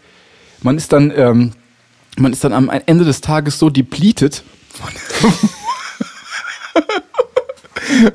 man 0.62 0.78
ist 0.78 0.94
dann, 0.94 1.12
ähm, 1.16 1.52
man 2.18 2.32
ist 2.32 2.46
dann 2.46 2.54
am 2.54 2.72
Ende 2.86 3.04
des 3.04 3.20
Tages 3.20 3.60
so 3.60 3.70
depleted. 3.70 4.42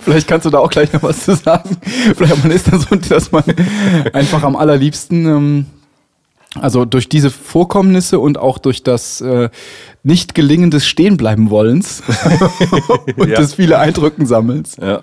Vielleicht 0.01 0.27
kannst 0.27 0.47
du 0.47 0.51
da 0.51 0.59
auch 0.59 0.71
gleich 0.71 0.93
noch 0.93 1.03
was 1.03 1.25
zu 1.25 1.37
sagen. 1.37 1.77
Vielleicht 2.17 2.43
man 2.43 2.51
ist 2.51 2.73
dann 2.73 2.81
so, 2.81 2.97
dass 2.97 3.31
man 3.31 3.45
einfach 4.15 4.43
am 4.43 4.57
allerliebsten, 4.57 5.27
ähm, 5.27 5.67
also 6.55 6.85
durch 6.85 7.09
diese 7.09 7.31
Vorkommnisse 7.31 8.19
und 8.19 8.39
auch 8.39 8.59
durch 8.59 8.83
das 8.83 9.21
äh, 9.21 9.51
Nicht-Gelingen 10.03 10.71
des 10.71 10.87
Stehenbleiben-Wollens 10.87 12.03
und 13.17 13.29
Ja. 13.29 13.37
des 13.37 13.55
viele 13.55 13.79
Eindrücken 13.79 14.27
sammelns. 14.27 14.77
Ja. 14.81 15.03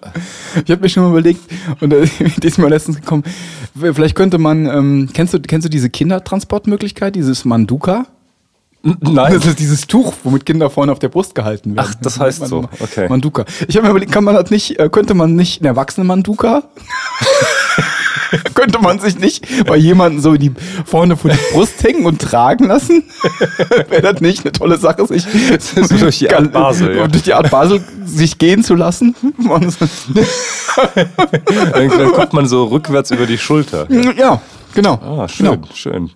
Ich 0.66 0.72
habe 0.72 0.82
mir 0.82 0.90
schon 0.90 1.04
mal 1.04 1.10
überlegt, 1.12 1.42
und 1.82 1.92
da 1.92 1.98
die 2.42 2.48
ist 2.48 2.58
mir 2.58 2.68
letztens 2.70 2.98
gekommen, 3.00 3.24
vielleicht 3.76 4.16
könnte 4.16 4.38
man, 4.38 4.66
ähm, 4.66 5.10
kennst, 5.14 5.34
du, 5.34 5.40
kennst 5.40 5.66
du 5.66 5.70
diese 5.70 5.90
Kindertransportmöglichkeit, 5.90 7.16
dieses 7.16 7.46
Manduka? 7.46 8.08
Nein. 9.02 9.34
Das 9.34 9.46
ist 9.48 9.60
dieses 9.60 9.88
Tuch, 9.88 10.14
womit 10.24 10.46
Kinder 10.46 10.70
vorne 10.70 10.92
auf 10.92 11.00
der 11.00 11.10
Brust 11.10 11.34
gehalten 11.34 11.76
werden. 11.76 11.88
Ach, 11.90 11.96
das 12.02 12.20
heißt 12.20 12.46
so. 12.48 12.70
Okay. 12.80 13.08
Manduka. 13.10 13.46
Ich 13.68 13.76
habe 13.76 13.86
mir 13.88 13.92
überlegt, 13.92 14.12
kann 14.12 14.24
man 14.24 14.36
das 14.36 14.52
nicht, 14.52 14.80
äh, 14.80 14.90
könnte 14.90 15.16
man 15.16 15.36
nicht 15.36 15.62
einen 15.62 15.68
erwachsenen 15.68 16.08
Manduka? 16.08 16.64
Könnte 18.54 18.80
man 18.80 19.00
sich 19.00 19.18
nicht 19.18 19.46
bei 19.66 19.78
jemandem 19.78 20.22
so 20.22 20.36
die 20.36 20.52
vorne 20.86 21.16
vor 21.16 21.32
die 21.32 21.38
Brust 21.54 21.82
hängen 21.84 22.06
und 22.06 22.22
tragen 22.22 22.66
lassen? 22.68 23.04
Wäre 23.90 24.02
das 24.14 24.22
nicht 24.22 24.42
eine 24.44 24.52
tolle 24.52 24.78
Sache, 24.78 25.06
sich 25.08 25.26
So 25.72 25.98
durch 25.98 26.20
die 26.20 26.34
Art 26.34 26.52
Basel, 26.52 26.98
ja. 26.98 27.08
durch 27.08 27.24
die 27.24 27.34
Art 27.34 27.50
Basel 27.52 27.84
sich 28.04 28.38
gehen 28.38 28.64
zu 28.64 28.76
lassen? 28.76 29.16
Dann, 29.38 29.74
dann 31.90 32.12
guckt 32.12 32.34
man 32.34 32.48
so 32.48 32.66
rückwärts 32.66 33.12
über 33.12 33.26
die 33.26 33.38
Schulter. 33.38 33.88
ja, 34.18 34.42
genau. 34.74 34.96
Ah, 34.96 35.28
schön, 35.28 35.46
Genau. 35.46 35.68
schön. 35.74 36.10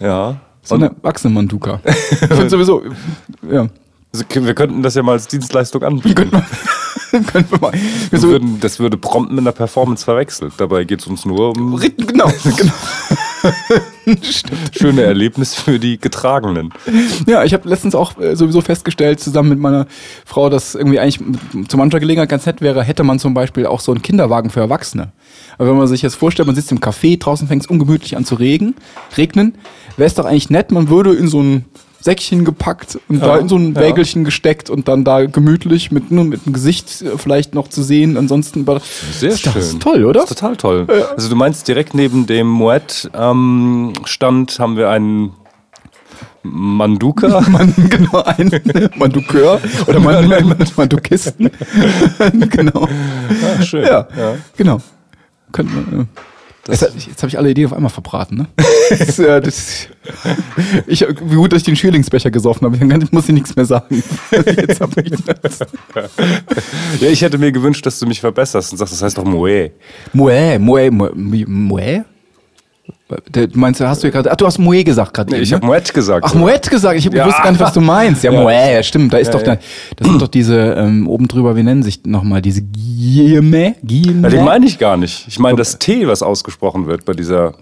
Ja. 0.00 0.36
So 0.64 0.74
eine 0.76 0.90
finde 2.28 2.48
sowieso, 2.50 2.82
ja. 3.50 3.68
Also, 4.12 4.24
wir 4.32 4.54
könnten 4.54 4.82
das 4.82 4.94
ja 4.94 5.02
mal 5.02 5.12
als 5.12 5.26
Dienstleistung 5.26 5.82
anbieten. 5.82 6.14
Könnte 6.14 6.36
man, 6.36 7.26
könnte 7.26 7.50
man 7.52 7.60
mal. 7.60 7.72
Wir 8.10 8.18
So, 8.20 8.28
würden, 8.28 8.60
das 8.60 8.78
würde 8.78 8.96
prompt 8.96 9.30
mit 9.30 9.40
einer 9.40 9.52
Performance 9.52 10.04
verwechselt. 10.04 10.52
Dabei 10.56 10.84
geht 10.84 11.00
es 11.00 11.06
uns 11.06 11.24
nur 11.24 11.50
um 11.50 11.76
genau, 11.76 12.30
genau. 12.56 12.72
Schöne 14.72 15.02
Erlebnisse 15.02 15.60
für 15.60 15.78
die 15.78 15.98
Getragenen. 15.98 16.72
Ja, 17.26 17.44
ich 17.44 17.54
habe 17.54 17.68
letztens 17.68 17.94
auch 17.94 18.18
äh, 18.18 18.36
sowieso 18.36 18.60
festgestellt, 18.60 19.20
zusammen 19.20 19.50
mit 19.50 19.58
meiner 19.58 19.86
Frau, 20.24 20.48
dass 20.50 20.74
irgendwie 20.74 20.98
eigentlich 20.98 21.20
zu 21.68 21.76
mancher 21.76 22.00
Gelegenheit 22.00 22.28
ganz 22.28 22.46
nett 22.46 22.60
wäre, 22.60 22.82
hätte 22.82 23.02
man 23.02 23.18
zum 23.18 23.34
Beispiel 23.34 23.66
auch 23.66 23.80
so 23.80 23.92
einen 23.92 24.02
Kinderwagen 24.02 24.50
für 24.50 24.60
Erwachsene. 24.60 25.12
Aber 25.58 25.68
wenn 25.68 25.76
man 25.76 25.86
sich 25.86 26.02
jetzt 26.02 26.16
vorstellt, 26.16 26.46
man 26.46 26.56
sitzt 26.56 26.72
im 26.72 26.80
Café, 26.80 27.18
draußen 27.18 27.48
fängt 27.48 27.62
es 27.62 27.68
ungemütlich 27.68 28.16
an 28.16 28.24
zu 28.24 28.34
regen, 28.34 28.74
regnen, 29.16 29.54
wäre 29.96 30.06
es 30.06 30.14
doch 30.14 30.24
eigentlich 30.24 30.50
nett, 30.50 30.72
man 30.72 30.88
würde 30.88 31.14
in 31.14 31.28
so 31.28 31.40
ein 31.40 31.64
Säckchen 32.04 32.44
gepackt 32.44 32.98
und 33.08 33.22
da 33.22 33.38
in 33.38 33.48
so 33.48 33.56
ein 33.56 33.74
ja. 33.74 33.80
Wägelchen 33.80 34.24
gesteckt 34.24 34.68
und 34.68 34.88
dann 34.88 35.04
da 35.04 35.24
gemütlich 35.24 35.90
mit 35.90 36.10
nur 36.10 36.24
mit 36.24 36.44
dem 36.44 36.52
Gesicht 36.52 37.00
äh, 37.00 37.16
vielleicht 37.16 37.54
noch 37.54 37.68
zu 37.68 37.82
sehen. 37.82 38.18
Ansonsten 38.18 38.66
war 38.66 38.82
Sehr 39.12 39.30
das, 39.30 39.40
schön. 39.40 39.52
Das 39.54 39.68
ist 39.68 39.80
toll, 39.80 40.04
oder? 40.04 40.20
Das 40.20 40.30
ist 40.30 40.38
total 40.38 40.56
toll. 40.56 40.86
Also 41.16 41.30
du 41.30 41.36
meinst, 41.36 41.66
direkt 41.66 41.94
neben 41.94 42.26
dem 42.26 42.46
Moet-Stand 43.98 44.58
haben 44.58 44.76
wir 44.76 44.90
einen 44.90 45.32
Manduka. 46.42 47.40
Man, 47.48 47.72
genau, 47.88 48.22
ein 48.22 48.50
Mandukeur 48.96 49.60
oder 49.86 49.98
man, 49.98 50.28
Mandukisten. 50.76 51.50
genau. 52.50 52.86
Ah, 52.86 53.62
schön. 53.62 53.84
Ja, 53.84 54.06
genau. 54.56 54.78
Könnte 55.52 55.72
man, 55.72 56.00
äh, 56.02 56.70
jetzt 56.70 56.82
hab 56.82 56.96
ich- 56.96 57.06
jetzt 57.06 57.22
habe 57.22 57.28
ich 57.28 57.38
alle 57.38 57.50
Ideen 57.50 57.66
auf 57.66 57.72
einmal 57.72 57.90
verbraten, 57.90 58.36
ne? 58.36 58.46
das, 58.90 59.18
äh, 59.18 59.40
das, 59.40 59.86
ich, 60.86 61.00
wie 61.22 61.34
gut, 61.36 61.52
dass 61.52 61.58
ich 61.60 61.64
den 61.64 61.76
Schierlingsbecher 61.76 62.30
gesoffen 62.30 62.66
habe. 62.66 62.76
Dann 62.76 63.08
muss 63.10 63.28
ich 63.28 63.34
nichts 63.34 63.56
mehr 63.56 63.64
sagen. 63.64 64.02
Jetzt 64.30 64.80
hab 64.82 64.94
ich 64.98 65.12
das. 65.24 65.60
Ja, 67.00 67.08
ich 67.08 67.22
hätte 67.22 67.38
mir 67.38 67.52
gewünscht, 67.52 67.86
dass 67.86 67.98
du 67.98 68.06
mich 68.06 68.20
verbesserst 68.20 68.72
und 68.72 68.78
sagst, 68.78 68.92
das 68.92 69.02
heißt 69.02 69.16
doch 69.16 69.24
Moe. 69.24 69.70
Moe, 70.12 70.58
Moe, 70.58 70.90
Moe, 70.90 72.04
Der, 73.34 73.46
du 73.46 73.58
meinst, 73.58 73.80
hast 73.80 74.02
du 74.02 74.08
ja 74.08 74.12
gerade, 74.12 74.30
ach, 74.30 74.36
du 74.36 74.46
hast 74.46 74.58
Moe 74.58 74.82
gesagt 74.84 75.14
gerade. 75.14 75.30
Nee, 75.30 75.40
ich 75.40 75.50
ne? 75.50 75.56
habe 75.56 75.66
Moet 75.66 75.94
gesagt. 75.94 76.24
Ach, 76.26 76.34
Moet 76.34 76.68
gesagt. 76.70 76.98
Ich 76.98 77.04
Ja. 77.04 77.26
wusste 77.26 77.42
gar 77.42 77.50
nicht, 77.50 77.60
was 77.60 77.72
du 77.72 77.80
meinst. 77.80 78.22
Ja, 78.24 78.32
Ja. 78.32 78.40
Moe, 78.40 78.52
ja, 78.52 78.82
stimmt. 78.82 79.12
Da 79.12 79.18
ist 79.18 79.28
Ja, 79.28 79.32
doch, 79.32 79.46
ja. 79.46 79.54
Da, 79.56 79.60
das 79.96 80.08
sind 80.08 80.20
doch 80.20 80.28
diese, 80.28 80.56
ähm, 80.74 81.08
oben 81.08 81.28
drüber, 81.28 81.56
wie 81.56 81.62
nennen 81.62 81.82
sich 81.82 82.04
nochmal, 82.04 82.42
diese 82.42 82.62
Guillemets? 82.62 83.78
Ja, 83.82 83.88
Guillemets? 83.88 84.34
den 84.34 84.44
meine 84.44 84.66
ich 84.66 84.78
gar 84.78 84.96
nicht. 84.96 85.26
Ich 85.28 85.38
meine 85.38 85.56
das 85.56 85.78
T, 85.78 86.06
was 86.06 86.22
ausgesprochen 86.22 86.86
wird 86.86 87.04
bei 87.04 87.12
dieser 87.14 87.54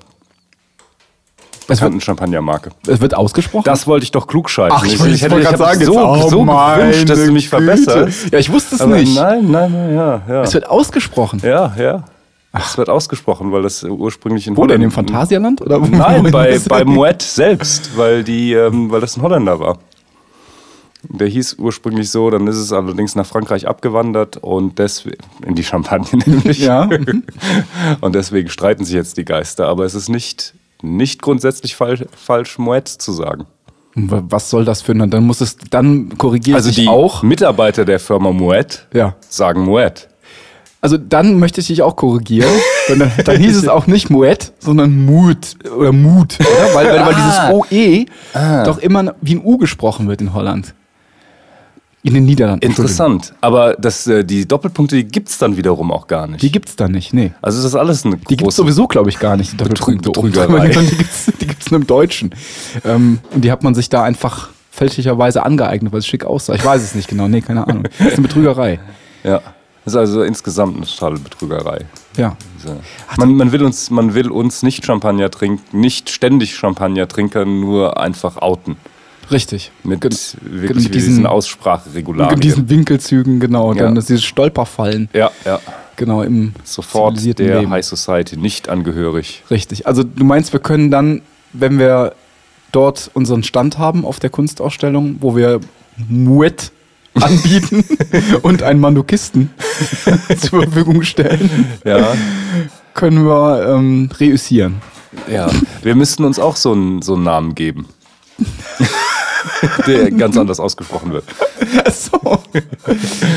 es, 1.68 1.78
bekannten 1.78 2.00
Champagnermarke. 2.00 2.70
es 2.86 3.00
wird 3.00 3.14
ausgesprochen? 3.14 3.64
Das 3.64 3.86
wollte 3.86 4.04
ich 4.04 4.10
doch 4.10 4.26
klugschalten. 4.26 4.76
Ach, 4.76 4.84
ich 4.84 4.98
wollte 4.98 5.14
hätte 5.14 5.30
wollte 5.30 5.42
ich 5.44 5.48
gerade 5.50 5.64
hab 5.64 5.74
sagen, 5.74 5.84
so, 5.84 5.98
oh, 5.98 6.28
so 6.28 6.44
gewünscht, 6.44 7.08
dass 7.08 7.24
du 7.24 7.32
mich 7.32 7.48
verbesserst. 7.48 8.32
Ja, 8.32 8.38
ich 8.38 8.50
wusste 8.50 8.76
es 8.76 8.86
nicht. 8.86 9.14
nein, 9.14 9.50
nein, 9.50 9.72
nein, 9.72 9.94
ja, 9.94 10.22
ja. 10.28 10.42
Es 10.42 10.54
wird 10.54 10.68
ausgesprochen. 10.68 11.40
Ja, 11.44 11.74
ja. 11.78 12.04
Es 12.52 12.76
wird 12.76 12.90
ausgesprochen, 12.90 13.50
weil 13.52 13.62
das 13.62 13.82
ursprünglich 13.82 14.46
in 14.46 14.56
Wo 14.56 14.62
denn? 14.66 14.70
Holland- 14.80 14.84
Im 14.84 14.90
Phantasialand? 14.90 15.62
Oder 15.62 15.78
Nein, 15.78 16.30
bei, 16.30 16.58
bei 16.68 16.84
Moet 16.84 17.22
selbst, 17.22 17.96
weil, 17.96 18.24
die, 18.24 18.52
ähm, 18.52 18.90
weil 18.90 19.00
das 19.00 19.16
ein 19.16 19.22
Holländer 19.22 19.58
war. 19.58 19.78
Der 21.08 21.26
hieß 21.26 21.56
ursprünglich 21.58 22.10
so, 22.10 22.30
dann 22.30 22.46
ist 22.46 22.56
es 22.56 22.72
allerdings 22.72 23.16
nach 23.16 23.26
Frankreich 23.26 23.66
abgewandert 23.66 24.36
und 24.36 24.78
deswegen, 24.78 25.16
in 25.44 25.54
die 25.54 25.64
Champagne 25.64 26.06
nämlich. 26.26 26.58
Ja. 26.60 26.88
Und 28.00 28.14
deswegen 28.14 28.48
streiten 28.48 28.84
sich 28.84 28.94
jetzt 28.94 29.16
die 29.16 29.24
Geister. 29.24 29.66
Aber 29.66 29.84
es 29.84 29.94
ist 29.94 30.08
nicht, 30.08 30.54
nicht 30.82 31.20
grundsätzlich 31.20 31.74
falsch, 31.74 32.04
falsch 32.16 32.58
Moet 32.58 32.86
zu 32.88 33.12
sagen. 33.12 33.46
Was 33.94 34.48
soll 34.48 34.64
das 34.64 34.80
für 34.80 34.92
ein, 34.92 35.10
dann 35.10 35.24
muss 35.26 35.40
es, 35.40 35.56
dann 35.70 36.16
korrigiert 36.18 36.54
Also 36.56 36.68
sich 36.68 36.76
die 36.76 36.88
auch. 36.88 37.22
Mitarbeiter 37.22 37.84
der 37.84 37.98
Firma 37.98 38.30
Moet 38.30 38.86
Ja. 38.94 39.16
sagen 39.28 39.62
Moet. 39.64 40.08
Also 40.84 40.98
dann 40.98 41.38
möchte 41.38 41.60
ich 41.60 41.68
dich 41.68 41.80
auch 41.82 41.94
korrigieren. 41.96 42.50
Dann, 42.88 43.12
dann 43.24 43.36
hieß 43.40 43.56
es 43.56 43.68
auch 43.68 43.86
nicht 43.86 44.10
Moet, 44.10 44.50
sondern 44.58 45.04
Mut 45.06 45.54
oder 45.78 45.92
Mut, 45.92 46.36
oder? 46.40 46.74
Weil, 46.74 46.86
weil, 46.88 47.06
weil 47.06 47.14
Ah. 47.14 47.54
dieses 47.60 47.70
OE 47.70 48.64
doch 48.64 48.78
immer 48.78 49.14
wie 49.20 49.36
ein 49.36 49.40
U 49.44 49.56
gesprochen 49.56 50.08
wird 50.08 50.20
in 50.20 50.34
Holland. 50.34 50.74
In 52.02 52.14
den 52.14 52.24
Niederlanden. 52.24 52.66
Interessant. 52.66 53.32
Aber 53.40 53.74
das, 53.74 54.08
äh, 54.08 54.24
die 54.24 54.48
Doppelpunkte, 54.48 54.96
die 54.96 55.04
gibt 55.04 55.28
es 55.28 55.38
dann 55.38 55.56
wiederum 55.56 55.92
auch 55.92 56.08
gar 56.08 56.26
nicht. 56.26 56.42
Die 56.42 56.50
gibt's 56.50 56.74
da 56.74 56.88
nicht, 56.88 57.14
nee. 57.14 57.30
also 57.40 57.58
ist 57.58 57.64
das 57.64 57.76
alles 57.76 58.04
eine 58.04 58.16
Die 58.16 58.24
gibt's 58.24 58.42
große 58.42 58.56
sowieso, 58.56 58.88
glaube 58.88 59.08
ich, 59.10 59.20
gar 59.20 59.36
nicht, 59.36 59.52
die 59.52 59.56
Doppelpunkte. 59.58 60.10
Betrügerei. 60.10 60.68
Die 60.90 60.96
gibt's, 60.96 61.26
die 61.40 61.46
gibt's 61.46 61.70
nur 61.70 61.80
im 61.80 61.86
Deutschen. 61.86 62.34
Ähm, 62.84 63.20
und 63.32 63.44
die 63.44 63.52
hat 63.52 63.62
man 63.62 63.76
sich 63.76 63.88
da 63.88 64.02
einfach 64.02 64.48
fälschlicherweise 64.72 65.44
angeeignet, 65.46 65.92
weil 65.92 66.00
es 66.00 66.06
schick 66.08 66.24
aussah. 66.24 66.54
Ich 66.54 66.64
weiß 66.64 66.82
es 66.82 66.96
nicht 66.96 67.06
genau, 67.08 67.28
nee, 67.28 67.40
keine 67.42 67.68
Ahnung. 67.68 67.84
Das 68.00 68.08
ist 68.08 68.14
eine 68.14 68.26
Betrügerei. 68.26 68.80
Ja. 69.22 69.40
Das 69.84 69.94
ist 69.94 69.98
also 69.98 70.22
insgesamt 70.22 70.76
eine 70.76 70.86
totale 70.86 71.18
Betrügerei. 71.18 71.86
Ja. 72.16 72.36
Man, 73.16 73.34
man, 73.34 73.50
will 73.52 73.64
uns, 73.64 73.90
man 73.90 74.14
will 74.14 74.30
uns 74.30 74.62
nicht 74.62 74.84
Champagner 74.86 75.30
trinken, 75.30 75.78
nicht 75.78 76.08
ständig 76.10 76.54
Champagner 76.54 77.08
trinken, 77.08 77.60
nur 77.60 77.98
einfach 77.98 78.36
outen. 78.36 78.76
Richtig. 79.30 79.72
Mit, 79.82 80.00
Gen- 80.00 80.12
wirklich 80.42 80.84
mit 80.84 80.94
diesen- 80.94 81.08
diesen 81.10 81.26
Ausspracheregularien. 81.26 82.34
Mit 82.36 82.44
diesen 82.44 82.68
Winkelzügen, 82.68 83.40
genau. 83.40 83.72
Ja. 83.72 83.84
dann 83.84 83.96
ist 83.96 84.08
diese 84.08 84.20
Stolperfallen, 84.22 85.08
ja, 85.12 85.30
ja. 85.44 85.58
genau, 85.96 86.22
im 86.22 86.54
Sofort 86.64 87.16
der 87.38 87.60
Leben. 87.60 87.70
High 87.70 87.84
Society 87.84 88.36
nicht 88.36 88.68
angehörig. 88.68 89.42
Richtig. 89.50 89.86
Also 89.86 90.02
du 90.04 90.24
meinst, 90.24 90.52
wir 90.52 90.60
können 90.60 90.90
dann, 90.90 91.22
wenn 91.52 91.78
wir 91.78 92.14
dort 92.72 93.10
unseren 93.14 93.42
Stand 93.42 93.78
haben 93.78 94.04
auf 94.04 94.20
der 94.20 94.30
Kunstausstellung, 94.30 95.16
wo 95.20 95.34
wir 95.34 95.60
Moet 96.08 96.72
anbieten 97.20 97.84
und 98.42 98.62
einen 98.62 98.80
Mandukisten 98.80 99.50
zur 100.38 100.62
Verfügung 100.62 101.02
stellen, 101.02 101.66
Ja, 101.84 102.14
können 102.94 103.24
wir 103.26 103.66
ähm, 103.74 104.08
reüssieren. 104.18 104.80
ja. 105.30 105.48
Wir 105.82 105.94
müssten 105.94 106.24
uns 106.24 106.38
auch 106.38 106.56
so 106.56 106.72
einen, 106.72 107.02
so 107.02 107.14
einen 107.14 107.24
Namen 107.24 107.54
geben. 107.54 107.86
der 109.86 110.10
ganz 110.10 110.36
anders 110.36 110.60
ausgesprochen 110.60 111.12
wird. 111.12 111.24
So. 111.92 112.42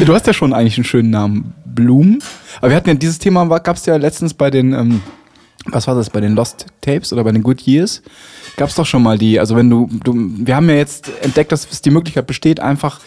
Du 0.06 0.14
hast 0.14 0.28
ja 0.28 0.34
schon 0.34 0.54
eigentlich 0.54 0.78
einen 0.78 0.86
schönen 0.86 1.10
Namen. 1.10 1.54
Blum. 1.66 2.20
Aber 2.60 2.70
wir 2.70 2.76
hatten 2.78 2.90
ja 2.90 2.96
dieses 2.96 3.20
Thema, 3.20 3.46
gab 3.60 3.76
es 3.78 3.86
ja 3.86 3.96
letztens 3.98 4.34
bei 4.34 4.50
den, 4.50 4.74
ähm, 4.74 5.02
was 5.66 5.88
war 5.88 5.96
das, 5.96 6.10
bei 6.10 6.22
den 6.22 6.36
Lost 6.36 6.68
Tapes 6.82 7.12
oder 7.12 7.24
bei 7.24 7.32
den 7.32 7.44
Good 7.44 7.62
Years? 7.62 8.02
Gab 8.58 8.70
es 8.70 8.76
doch 8.76 8.86
schon 8.86 9.04
mal 9.04 9.18
die, 9.18 9.40
also 9.40 9.56
wenn 9.56 9.70
du, 9.70 9.90
du, 10.04 10.14
wir 10.16 10.56
haben 10.56 10.70
ja 10.70 10.76
jetzt 10.76 11.12
entdeckt, 11.22 11.52
dass 11.52 11.68
es 11.70 11.82
die 11.82 11.90
Möglichkeit 11.90 12.26
besteht, 12.26 12.60
einfach 12.60 13.00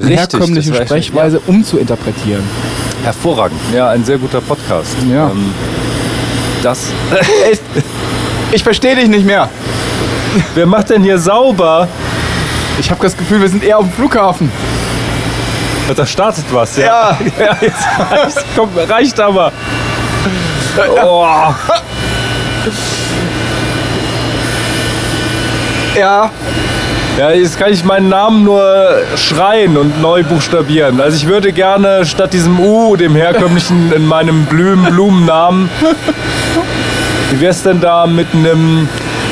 Richtig, 0.00 0.18
herkömmliche 0.18 0.74
Sprechweise 0.74 1.40
umzuinterpretieren. 1.46 2.42
Hervorragend. 3.02 3.60
Ja, 3.74 3.90
ein 3.90 4.04
sehr 4.04 4.16
guter 4.16 4.40
Podcast. 4.40 4.96
Ja. 5.10 5.30
Ähm, 5.30 5.52
das. 6.62 6.88
Ich, 7.52 7.60
ich 8.52 8.62
verstehe 8.62 8.96
dich 8.96 9.08
nicht 9.08 9.26
mehr. 9.26 9.48
Wer 10.54 10.66
macht 10.66 10.90
denn 10.90 11.02
hier 11.02 11.18
sauber? 11.18 11.88
Ich 12.78 12.90
habe 12.90 13.02
das 13.02 13.16
Gefühl, 13.16 13.40
wir 13.40 13.48
sind 13.48 13.62
eher 13.62 13.78
auf 13.78 13.84
dem 13.84 13.92
Flughafen. 13.92 14.50
Da 15.94 16.06
startet 16.06 16.44
was, 16.50 16.76
ja. 16.76 16.84
Ja. 16.84 17.18
Ja, 17.38 17.56
jetzt 17.60 17.86
reicht, 18.10 18.46
komm, 18.56 18.70
reicht 18.88 19.20
aber. 19.20 19.52
Oh. 21.02 21.54
Ja. 25.96 26.30
Ja, 27.18 27.30
jetzt 27.30 27.58
kann 27.58 27.72
ich 27.72 27.84
meinen 27.84 28.08
Namen 28.08 28.42
nur 28.42 29.02
schreien 29.16 29.76
und 29.76 30.02
neu 30.02 30.24
buchstabieren. 30.24 31.00
Also 31.00 31.16
ich 31.16 31.28
würde 31.28 31.52
gerne 31.52 32.04
statt 32.04 32.32
diesem 32.32 32.58
U, 32.58 32.96
dem 32.96 33.14
herkömmlichen 33.14 33.92
in 33.96 34.04
meinem 34.04 34.46
Blüm 34.46 34.84
Blumennamen, 34.84 35.70
wie 37.30 37.40
wär's 37.40 37.62
denn 37.62 37.80
da 37.80 38.06
mit 38.06 38.26
einem... 38.34 38.88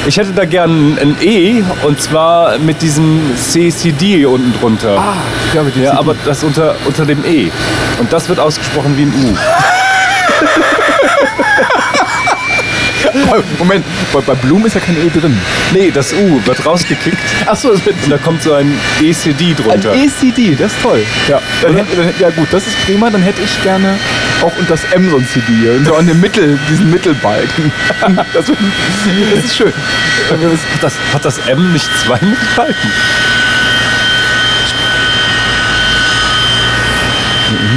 Ich 0.07 0.17
hätte 0.17 0.33
da 0.33 0.45
gern 0.45 0.97
ein 1.01 1.17
E 1.21 1.63
und 1.83 2.01
zwar 2.01 2.59
mit 2.59 2.83
diesem 2.83 3.33
CCD 3.37 4.27
unten 4.27 4.53
drunter. 4.61 4.99
Ah, 4.99 5.15
ja, 5.55 5.63
mit 5.63 5.75
dem 5.75 5.83
Ja, 5.83 5.99
aber 5.99 6.15
das 6.25 6.45
unter, 6.45 6.77
unter 6.85 7.05
dem 7.05 7.25
E. 7.25 7.51
Und 7.99 8.13
das 8.13 8.29
wird 8.29 8.39
ausgesprochen 8.39 8.97
wie 8.97 9.03
ein 9.03 9.13
U. 9.13 9.37
Moment, 13.59 13.85
bei, 14.13 14.21
bei 14.21 14.35
Blum 14.35 14.67
ist 14.67 14.75
ja 14.75 14.81
kein 14.81 14.97
E 14.97 15.09
drin. 15.11 15.39
Nee, 15.73 15.91
das 15.91 16.13
U 16.13 16.41
wird 16.45 16.65
rausgekickt 16.67 17.19
Achso, 17.47 17.73
es 17.73 17.85
wird 17.85 17.97
und 18.05 18.11
da 18.11 18.19
kommt 18.19 18.43
so 18.43 18.55
ein 18.55 18.79
ECD 19.01 19.51
ein 19.51 19.57
drunter. 19.57 19.95
ECD, 19.95 20.55
das 20.57 20.73
ist 20.73 20.83
toll. 20.83 21.05
Ja, 21.29 21.41
Dann 21.63 21.77
hätte, 21.77 21.97
dann, 21.97 22.13
ja 22.19 22.31
gut, 22.31 22.49
das 22.51 22.67
ist 22.67 22.85
prima. 22.85 23.11
Dann 23.11 23.23
hätte 23.23 23.43
ich 23.43 23.63
gerne 23.63 23.99
auch 24.43 24.57
und 24.59 24.69
das 24.69 24.85
M 24.93 25.11
so 25.11 25.17
ein 25.17 25.27
CD 25.27 25.47
hier. 25.61 25.73
Und 25.73 25.87
so 25.87 25.95
an 25.95 26.07
dem 26.07 26.21
Mittel, 26.21 26.59
diesen 26.69 26.91
Mittelbalken. 26.91 27.73
Das, 28.33 28.47
das 28.47 29.45
ist 29.45 29.57
schön. 29.57 29.73
Das, 30.81 30.95
hat 31.13 31.25
das 31.25 31.39
M 31.47 31.73
nicht 31.73 31.89
zwei 32.05 32.19
Mittelbalken? 32.21 32.91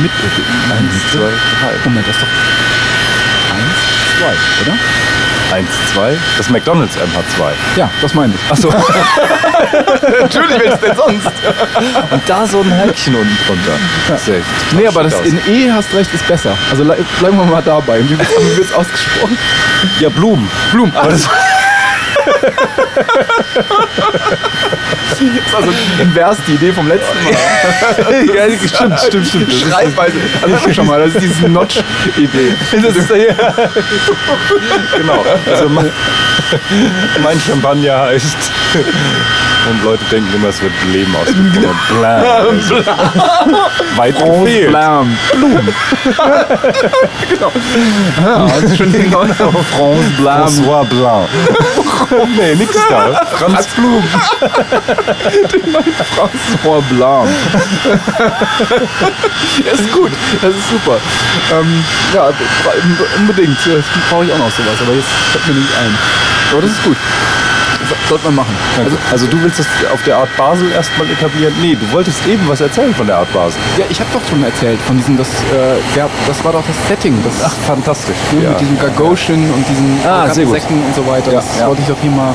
Mit, 0.01 0.11
eins, 0.71 1.11
zwei, 1.11 1.19
drei. 1.19 1.71
Moment, 1.83 2.07
das 2.07 2.15
ist 2.15 2.23
doch 2.23 3.55
eins, 3.55 3.79
zwei, 4.17 4.33
oder? 4.61 4.77
Eins, 5.55 5.69
zwei. 5.93 6.17
Das 6.37 6.49
McDonalds 6.49 6.97
M 6.97 7.07
hat 7.15 7.23
zwei. 7.37 7.53
Ja, 7.77 7.89
das 8.01 8.13
meine 8.13 8.33
ich. 8.35 8.51
Achso. 8.51 8.67
Natürlich, 10.21 10.59
wenn 10.59 10.71
es 10.73 10.79
denn 10.81 10.95
sonst. 10.97 11.27
Und 12.11 12.21
da 12.27 12.45
so 12.45 12.59
ein 12.59 12.71
Häkchen 12.71 13.15
unten 13.15 13.37
drunter. 13.47 14.17
Sehr, 14.17 14.41
Nee, 14.73 14.87
aber 14.87 15.03
das 15.03 15.13
aus. 15.15 15.25
in 15.25 15.39
E 15.47 15.71
hast 15.71 15.93
recht, 15.93 16.13
ist 16.13 16.27
besser. 16.27 16.57
Also 16.71 16.83
le- 16.83 16.97
bleiben 17.19 17.37
wir 17.37 17.45
mal 17.45 17.61
dabei. 17.63 18.01
Wie 18.03 18.17
wird 18.19 18.27
es 18.59 18.73
ausgesprochen? 18.73 19.37
Ja, 20.01 20.09
Blumen. 20.09 20.49
Blumen. 20.73 20.93
Aber 20.95 21.09
das, 21.11 21.29
Das 25.09 25.21
ist 25.21 25.55
also 25.55 25.69
ein 25.99 26.11
Vers, 26.11 26.37
die 26.47 26.53
Idee 26.53 26.73
vom 26.73 26.87
letzten 26.87 27.23
Mal. 27.23 28.35
ja, 28.35 28.43
stimmt, 28.67 28.99
stimmt, 28.99 29.27
stimmt. 29.27 29.53
Schreibweise. 29.53 30.17
Hatten 30.41 30.65
wir 30.65 30.73
schon 30.73 30.87
mal. 30.87 30.99
Das 30.99 31.15
ist 31.15 31.21
diese 31.21 31.47
Notch-Idee. 31.47 32.53
Das 32.81 32.95
ist 32.95 33.09
ja. 33.09 33.53
genau. 34.97 35.23
Also 35.49 35.69
mein, 35.69 35.91
mein 37.23 37.39
Champagner 37.39 38.01
heißt. 38.01 38.51
Und 39.69 39.83
Leute 39.83 40.05
denken 40.11 40.33
immer, 40.35 40.49
es 40.49 40.61
wird 40.61 40.71
Leben 40.91 41.15
ausgesprochen. 41.15 41.79
Blam. 41.99 42.23
Weit 43.95 44.15
gefehlt. 44.17 44.69
Blam. 44.69 45.17
Blumen. 45.33 45.73
genau. 47.29 47.51
Ah, 48.23 48.47
das 48.61 48.63
ist 48.63 48.77
schon 48.77 48.91
genau. 48.91 49.25
France 49.25 50.11
Blam. 50.17 50.47
François 50.47 50.85
Blanc. 50.85 51.29
nee, 52.37 52.55
nix 52.55 52.75
da. 52.89 53.25
Franz 53.25 53.67
Blum. 53.69 54.03
François 56.15 56.81
Blam. 56.89 57.27
ist 59.73 59.91
gut. 59.91 60.11
Das 60.41 60.55
ist 60.55 60.69
super. 60.69 60.97
Ähm, 61.53 61.83
ja, 62.13 62.29
unbedingt. 63.17 63.57
Das 63.57 63.85
brauche 64.09 64.25
ich 64.25 64.31
auch 64.31 64.37
noch 64.37 64.51
sowas. 64.51 64.75
Aber 64.81 64.93
jetzt 64.93 65.09
fällt 65.31 65.47
mir 65.47 65.53
nicht 65.55 65.77
ein. 65.79 65.97
Aber 66.51 66.61
das 66.61 66.71
ist 66.71 66.83
gut. 66.83 66.97
So- 67.89 67.95
Sollte 68.09 68.25
man 68.25 68.35
machen. 68.35 68.55
Also, 68.83 68.97
also 69.11 69.27
du 69.27 69.41
willst 69.43 69.59
das 69.59 69.67
auf 69.93 70.01
der 70.03 70.17
Art 70.17 70.29
Basel 70.37 70.71
erstmal 70.71 71.07
etablieren? 71.09 71.53
Nee, 71.61 71.75
du 71.75 71.91
wolltest 71.91 72.25
eben 72.27 72.47
was 72.47 72.61
erzählen 72.61 72.93
von 72.95 73.05
der 73.07 73.17
Art 73.17 73.31
Basel. 73.33 73.59
Ja, 73.77 73.85
ich 73.89 73.99
habe 73.99 74.09
doch 74.13 74.21
schon 74.27 74.43
erzählt 74.43 74.79
von 74.81 74.97
diesem, 74.97 75.17
das, 75.17 75.27
äh, 75.53 75.97
ja, 75.97 76.07
das 76.27 76.43
war 76.43 76.51
doch 76.53 76.63
das 76.65 76.75
Setting. 76.87 77.17
Das 77.23 77.33
Ach, 77.45 77.53
fantastisch. 77.65 78.15
Ne, 78.31 78.49
Mit 78.49 78.59
diesem 78.61 78.79
Gagoshin 78.79 79.49
und 79.51 79.65
diesen 79.69 79.99
Ah. 80.05 80.27
Säcken 80.33 80.83
und 80.83 80.95
so 80.95 81.05
weiter. 81.07 81.31
Ja, 81.31 81.37
das 81.41 81.59
ja. 81.59 81.67
wollte 81.67 81.81
ich 81.81 81.87
doch 81.87 81.99
hier 82.01 82.11
mal. 82.11 82.33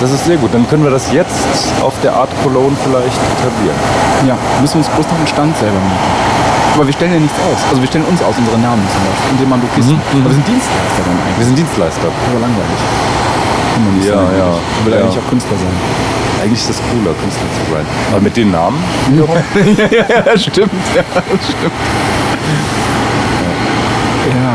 Das 0.00 0.10
ist 0.10 0.24
sehr 0.26 0.36
gut. 0.36 0.52
Dann 0.52 0.68
können 0.68 0.82
wir 0.84 0.90
das 0.90 1.10
jetzt 1.12 1.38
auf 1.80 1.94
der 2.02 2.12
Art 2.12 2.30
Cologne 2.42 2.76
vielleicht 2.84 3.18
etablieren. 3.38 3.78
Ja, 4.26 4.36
müssen 4.60 4.78
uns 4.78 4.88
bloß 4.88 5.06
noch 5.06 5.16
einen 5.18 5.26
Stand 5.28 5.56
selber 5.58 5.78
mieten. 5.78 6.74
Aber 6.74 6.86
wir 6.86 6.92
stellen 6.92 7.12
ja 7.14 7.20
nichts 7.20 7.38
aus. 7.38 7.60
Also 7.70 7.80
wir 7.80 7.86
stellen 7.88 8.04
uns 8.06 8.20
aus, 8.20 8.34
unsere 8.36 8.58
Namen 8.58 8.82
zum 8.90 9.00
Beispiel, 9.06 9.30
indem 9.38 9.48
man 9.50 9.60
Logisten. 9.62 9.94
Mhm, 9.94 10.20
Aber 10.26 10.30
wir 10.30 10.34
sind 10.34 10.48
Dienstleister 10.48 11.02
dann 11.06 11.14
eigentlich. 11.22 11.38
Wir 11.38 11.46
sind 11.46 11.58
Dienstleister. 11.58 12.08
Aber 12.10 12.40
langweilig. 12.42 12.80
Nicht 13.96 14.08
Ja, 14.08 14.14
sein, 14.14 14.38
ja. 14.38 14.46
Man 14.46 14.86
will 14.86 14.92
ja. 14.94 15.00
eigentlich 15.00 15.18
auch 15.18 15.28
Künstler 15.28 15.56
sein. 15.56 15.74
Eigentlich 16.42 16.60
ist 16.60 16.68
das 16.70 16.80
cooler, 16.92 17.14
Künstler 17.14 17.48
zu 17.56 17.72
sein. 17.72 17.86
Aber 18.12 18.20
mit 18.20 18.36
den 18.36 18.50
Namen? 18.50 18.78
ja, 19.16 20.20
das 20.22 20.42
stimmt. 20.44 20.70
Ja, 20.94 21.02
das 21.14 21.44
stimmt. 21.48 21.80
Ja. 24.30 24.54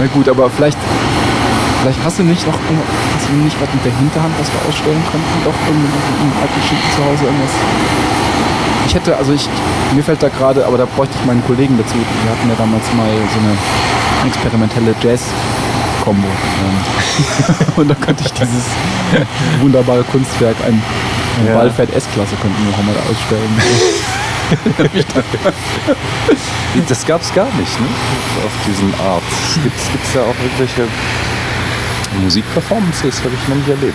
Na 0.00 0.06
gut, 0.12 0.28
aber 0.28 0.50
vielleicht, 0.50 0.78
vielleicht 1.82 1.98
hast 2.04 2.18
du 2.18 2.22
nicht 2.24 2.46
noch 2.46 2.54
hast 2.54 3.28
du 3.28 3.32
nicht 3.34 3.56
was 3.60 3.68
mit 3.72 3.84
der 3.84 3.92
Hinterhand, 3.96 4.34
was 4.38 4.48
wir 4.52 4.60
ausstellen 4.68 5.02
könnten? 5.10 5.34
Doch 5.44 5.54
irgendwie 5.66 5.90
im 6.22 6.32
alten 6.40 6.60
Schicken 6.62 6.88
zu 6.94 7.04
Hause 7.04 7.24
irgendwas. 7.24 7.54
Ich 8.86 8.94
hätte, 8.94 9.16
also 9.16 9.32
ich, 9.32 9.48
mir 9.94 10.02
fällt 10.02 10.22
da 10.22 10.28
gerade, 10.28 10.66
aber 10.66 10.76
da 10.76 10.86
bräuchte 10.86 11.14
ich 11.18 11.24
meinen 11.26 11.44
Kollegen 11.46 11.78
dazu. 11.78 11.94
Wir 11.94 12.30
hatten 12.30 12.48
ja 12.48 12.54
damals 12.58 12.84
mal 12.94 13.08
so 13.32 13.38
eine 13.40 13.56
experimentelle 14.28 14.94
Jazz-Kombo. 15.00 15.61
Ähm, 16.06 16.24
Und 17.76 17.88
da 17.88 17.94
könnte 17.94 18.24
ich 18.24 18.32
dieses 18.32 18.64
wunderbare 19.60 20.02
Kunstwerk, 20.04 20.56
ein, 20.66 20.82
ein 21.40 21.46
Ja. 21.46 21.54
Ballfeld 21.54 21.94
S-Klasse, 21.94 22.34
könnten 22.40 22.64
wir 22.64 22.84
mal 22.84 22.96
ausstellen. 23.10 23.62
Das 26.88 27.06
gab 27.06 27.20
es 27.22 27.32
gar 27.34 27.46
nicht, 27.54 27.80
ne? 27.80 27.86
Auf 28.44 28.52
diesen 28.66 28.92
Arts. 29.00 29.24
Gibt 29.62 29.76
es 29.78 30.12
da 30.12 30.20
auch 30.20 30.34
irgendwelche 30.42 30.86
Musikperformances? 32.22 33.18
Habe 33.20 33.30
ich 33.40 33.48
noch 33.48 33.56
nicht 33.56 33.68
erlebt. 33.68 33.94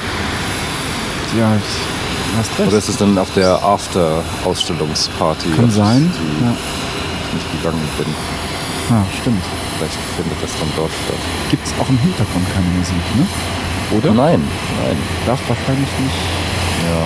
ja, 1.37 1.55
ich, 1.55 2.37
hast 2.39 2.57
recht. 2.59 2.69
Oder 2.69 2.77
ist 2.77 2.89
es 2.89 2.97
dann 2.97 3.17
auf 3.17 3.29
der 3.35 3.61
After-Ausstellungsparty? 3.63 5.49
Kann 5.55 5.71
sein. 5.71 6.11
Die 6.15 6.45
Ja. 6.45 6.53
ich 7.27 7.33
nicht 7.35 7.51
gegangen 7.63 7.87
bin. 7.97 8.07
Ah, 8.95 9.03
stimmt. 9.21 9.43
Vielleicht 9.77 9.97
findet 10.15 10.41
das 10.41 10.51
dann 10.59 10.71
dort 10.75 10.91
statt. 11.05 11.21
Gibt 11.51 11.65
es 11.65 11.73
auch 11.79 11.89
im 11.89 11.99
Hintergrund 11.99 12.45
keine 12.53 12.65
Musik, 12.77 12.95
ne? 13.15 13.27
Oder? 13.95 14.11
Nein, 14.13 14.41
nein. 14.83 14.97
Darf 15.25 15.39
wahrscheinlich 15.47 15.89
nicht. 16.01 16.17
Ja. 16.89 17.05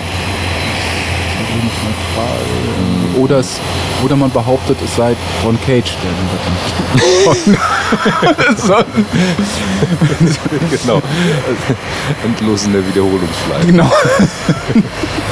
nicht. 1.63 3.17
Oder, 3.17 3.39
es, 3.39 3.59
oder 4.03 4.15
man 4.15 4.31
behauptet, 4.31 4.77
es 4.83 4.95
sei 4.95 5.15
Ron 5.43 5.59
Cage, 5.65 5.97
der 6.01 6.11
Hintergrund. 6.15 7.59
genau. 10.81 11.01
Endlos 12.23 12.65
in 12.65 12.73
der 12.73 12.87
Wiederholungsschleife. 12.87 13.65
genau. 13.65 13.91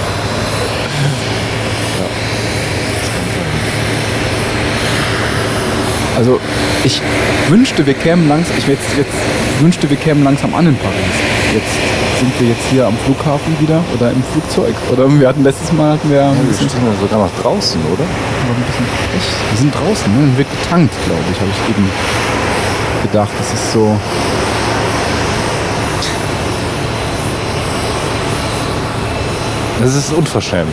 Also 6.20 6.38
ich 6.84 7.02
wünschte, 7.48 7.86
wir 7.86 7.94
kämen 7.94 8.28
langsam, 8.28 8.58
ich 8.58 8.68
jetzt, 8.68 8.84
jetzt 8.98 9.14
wünschte, 9.62 9.90
wir 9.90 9.96
kämen 9.96 10.26
langsam 10.26 10.54
an 10.54 10.68
in 10.68 10.76
Paris. 10.76 11.16
Jetzt 11.54 12.20
sind 12.20 12.42
wir 12.42 12.50
jetzt 12.50 12.66
hier 12.70 12.88
am 12.88 12.98
Flughafen 13.06 13.58
wieder 13.62 13.82
oder 13.96 14.12
im 14.12 14.22
Flugzeug. 14.34 14.76
Oder 14.92 15.08
wir 15.18 15.30
hatten 15.30 15.44
letztes 15.44 15.72
Mal 15.72 15.94
hatten 15.94 16.12
wir 16.12 16.22
ein 16.26 16.36
Wir 16.46 16.68
ja 16.68 17.00
sogar 17.00 17.20
noch 17.26 17.42
draußen, 17.42 17.80
oder? 17.94 18.04
Pech. 19.14 19.30
Wir 19.52 19.58
sind 19.60 19.74
draußen, 19.74 20.12
ne? 20.12 20.38
Wird 20.38 20.48
getankt, 20.62 20.94
glaube 21.06 21.24
ich, 21.32 21.40
habe 21.40 21.50
ich 21.50 21.70
eben 21.70 21.90
gedacht. 23.04 23.32
Das 23.40 23.54
ist 23.54 23.72
so. 23.72 23.98
Das 29.82 29.96
ist 29.96 30.12
unverschämt. 30.13 30.72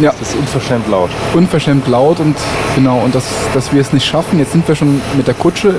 Ja. 0.00 0.12
Das 0.18 0.30
ist 0.30 0.36
unverschämt 0.36 0.88
laut. 0.88 1.10
unverschämt 1.34 1.86
laut 1.88 2.20
und 2.20 2.36
genau, 2.74 2.98
und 2.98 3.14
dass, 3.14 3.24
dass 3.54 3.72
wir 3.72 3.80
es 3.80 3.92
nicht 3.92 4.06
schaffen. 4.06 4.38
Jetzt 4.38 4.52
sind 4.52 4.66
wir 4.66 4.74
schon 4.74 5.00
mit 5.16 5.26
der 5.26 5.34
Kutsche 5.34 5.74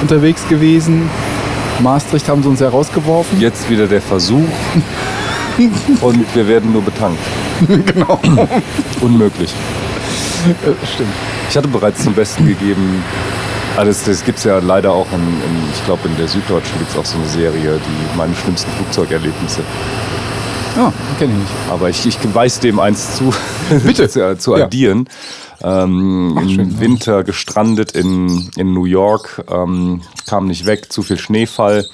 unterwegs 0.00 0.46
gewesen. 0.48 1.10
Maastricht 1.80 2.28
haben 2.28 2.42
sie 2.42 2.48
uns 2.48 2.60
ja 2.60 2.68
rausgeworfen. 2.68 3.40
Jetzt 3.40 3.68
wieder 3.70 3.86
der 3.86 4.02
Versuch. 4.02 4.48
Und 6.00 6.34
wir 6.34 6.48
werden 6.48 6.72
nur 6.72 6.82
betankt. 6.82 7.18
Genau. 7.68 8.18
Unmöglich. 9.02 9.52
Äh, 10.46 10.86
Stimmt. 10.86 11.12
Ich 11.50 11.56
hatte 11.56 11.68
bereits 11.68 12.02
zum 12.02 12.14
Besten 12.14 12.46
gegeben, 12.46 13.02
alles, 13.76 14.04
das 14.04 14.24
gibt 14.24 14.38
es 14.38 14.44
ja 14.44 14.58
leider 14.58 14.92
auch 14.92 15.06
in, 15.12 15.20
in 15.20 15.70
ich 15.74 15.84
glaube 15.84 16.08
in 16.08 16.16
der 16.16 16.28
Süddeutschen 16.28 16.78
gibt 16.78 16.90
es 16.90 16.96
auch 16.96 17.04
so 17.04 17.18
eine 17.18 17.26
Serie, 17.26 17.78
die 17.78 18.16
meine 18.16 18.34
schlimmsten 18.34 18.70
Flugzeugerlebnisse. 18.72 19.62
Ah, 20.76 20.92
kenne 21.18 21.32
ich 21.32 21.38
nicht. 21.40 21.52
Aber 21.70 21.88
ich, 21.90 22.06
ich 22.06 22.16
weiß 22.34 22.60
dem 22.60 22.78
eins 22.78 23.16
zu, 23.16 23.32
Bitte. 23.84 24.08
zu, 24.08 24.36
zu 24.38 24.56
Ja. 24.56 24.64
addieren. 24.64 25.08
Ähm, 25.62 26.36
Ach, 26.38 26.42
Im. 26.42 26.80
Winter 26.80 27.22
gestrandet 27.22 27.92
in, 27.92 28.50
in 28.56 28.72
New 28.72 28.86
York, 28.86 29.44
ähm, 29.52 30.00
kam 30.26 30.46
nicht 30.46 30.64
weg, 30.64 30.90
zu 30.90 31.02
viel 31.02 31.18
Schneefall. 31.18 31.86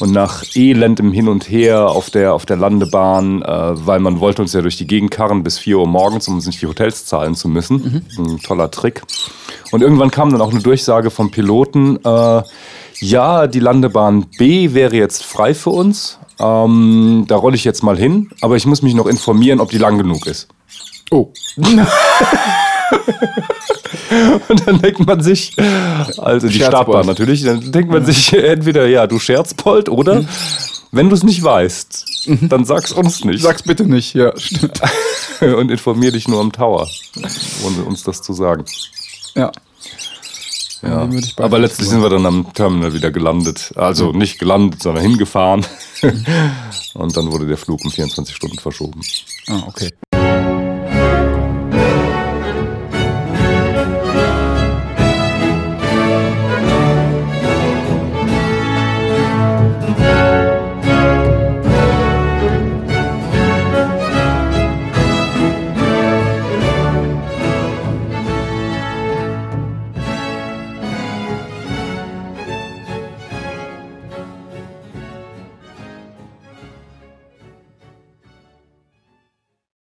Und 0.00 0.10
nach 0.12 0.42
elendem 0.56 1.12
Hin 1.12 1.28
und 1.28 1.48
Her 1.48 1.88
auf 1.88 2.10
der, 2.10 2.34
auf 2.34 2.46
der 2.46 2.56
Landebahn, 2.56 3.42
äh, 3.42 3.86
weil 3.86 4.00
man 4.00 4.18
wollte 4.18 4.42
uns 4.42 4.52
ja 4.54 4.60
durch 4.60 4.76
die 4.76 4.88
Gegend 4.88 5.12
karren 5.12 5.44
bis 5.44 5.56
4 5.58 5.78
Uhr 5.78 5.86
morgens, 5.86 6.26
um 6.26 6.34
uns 6.34 6.46
nicht 6.46 6.60
die 6.60 6.66
Hotels 6.66 7.06
zahlen 7.06 7.36
zu 7.36 7.48
müssen. 7.48 8.04
Ein 8.18 8.40
toller 8.40 8.70
Trick. 8.72 9.02
Und 9.70 9.82
irgendwann 9.82 10.10
kam 10.10 10.30
dann 10.32 10.40
auch 10.40 10.50
eine 10.50 10.60
Durchsage 10.60 11.10
vom 11.10 11.30
Piloten, 11.30 11.98
äh, 12.04 12.42
ja, 12.98 13.46
die 13.46 13.60
Landebahn 13.60 14.24
B 14.38 14.72
wäre 14.74 14.96
jetzt 14.96 15.22
frei 15.24 15.54
für 15.54 15.70
uns. 15.70 16.18
Ähm, 16.38 17.24
da 17.28 17.36
rolle 17.36 17.56
ich 17.56 17.64
jetzt 17.64 17.82
mal 17.82 17.96
hin, 17.96 18.30
aber 18.40 18.56
ich 18.56 18.66
muss 18.66 18.82
mich 18.82 18.94
noch 18.94 19.06
informieren, 19.06 19.60
ob 19.60 19.70
die 19.70 19.78
lang 19.78 19.96
genug 19.98 20.26
ist. 20.26 20.48
Oh. 21.10 21.32
Und 24.48 24.66
dann 24.66 24.80
denkt 24.80 25.04
man 25.06 25.20
sich, 25.20 25.56
also 26.18 26.48
die. 26.48 26.54
Startbahn 26.54 27.06
natürlich, 27.06 27.42
dann 27.42 27.72
denkt 27.72 27.90
man 27.90 28.04
sich 28.04 28.32
entweder, 28.34 28.86
ja, 28.86 29.06
du 29.06 29.18
Scherzbold 29.18 29.88
oder 29.88 30.24
wenn 30.92 31.08
du 31.08 31.14
es 31.14 31.22
nicht 31.22 31.42
weißt, 31.42 32.04
dann 32.42 32.64
sag's 32.64 32.92
uns 32.92 33.24
nicht. 33.24 33.42
Sag's 33.42 33.62
bitte 33.62 33.84
nicht, 33.84 34.14
ja, 34.14 34.32
stimmt. 34.38 34.80
und 35.40 35.70
informier 35.70 36.12
dich 36.12 36.28
nur 36.28 36.40
am 36.40 36.52
Tower, 36.52 36.88
ohne 37.64 37.84
uns 37.84 38.02
das 38.02 38.22
zu 38.22 38.32
sagen. 38.32 38.64
Ja. 39.34 39.50
Ja. 40.82 41.00
Dem 41.04 41.12
würde 41.12 41.26
ich 41.26 41.38
Aber 41.38 41.58
letztlich 41.58 41.88
sind 41.88 42.02
wir 42.02 42.10
dann 42.10 42.26
am 42.26 42.52
Terminal 42.52 42.92
wieder 42.92 43.10
gelandet. 43.10 43.72
Also 43.76 44.12
nicht 44.12 44.38
gelandet, 44.38 44.82
sondern 44.82 45.02
hingefahren. 45.02 45.66
Und 46.94 47.16
dann 47.16 47.30
wurde 47.30 47.46
der 47.46 47.56
Flug 47.56 47.84
um 47.84 47.90
24 47.90 48.34
Stunden 48.34 48.58
verschoben. 48.58 49.00
Ah, 49.48 49.62
okay. 49.66 49.90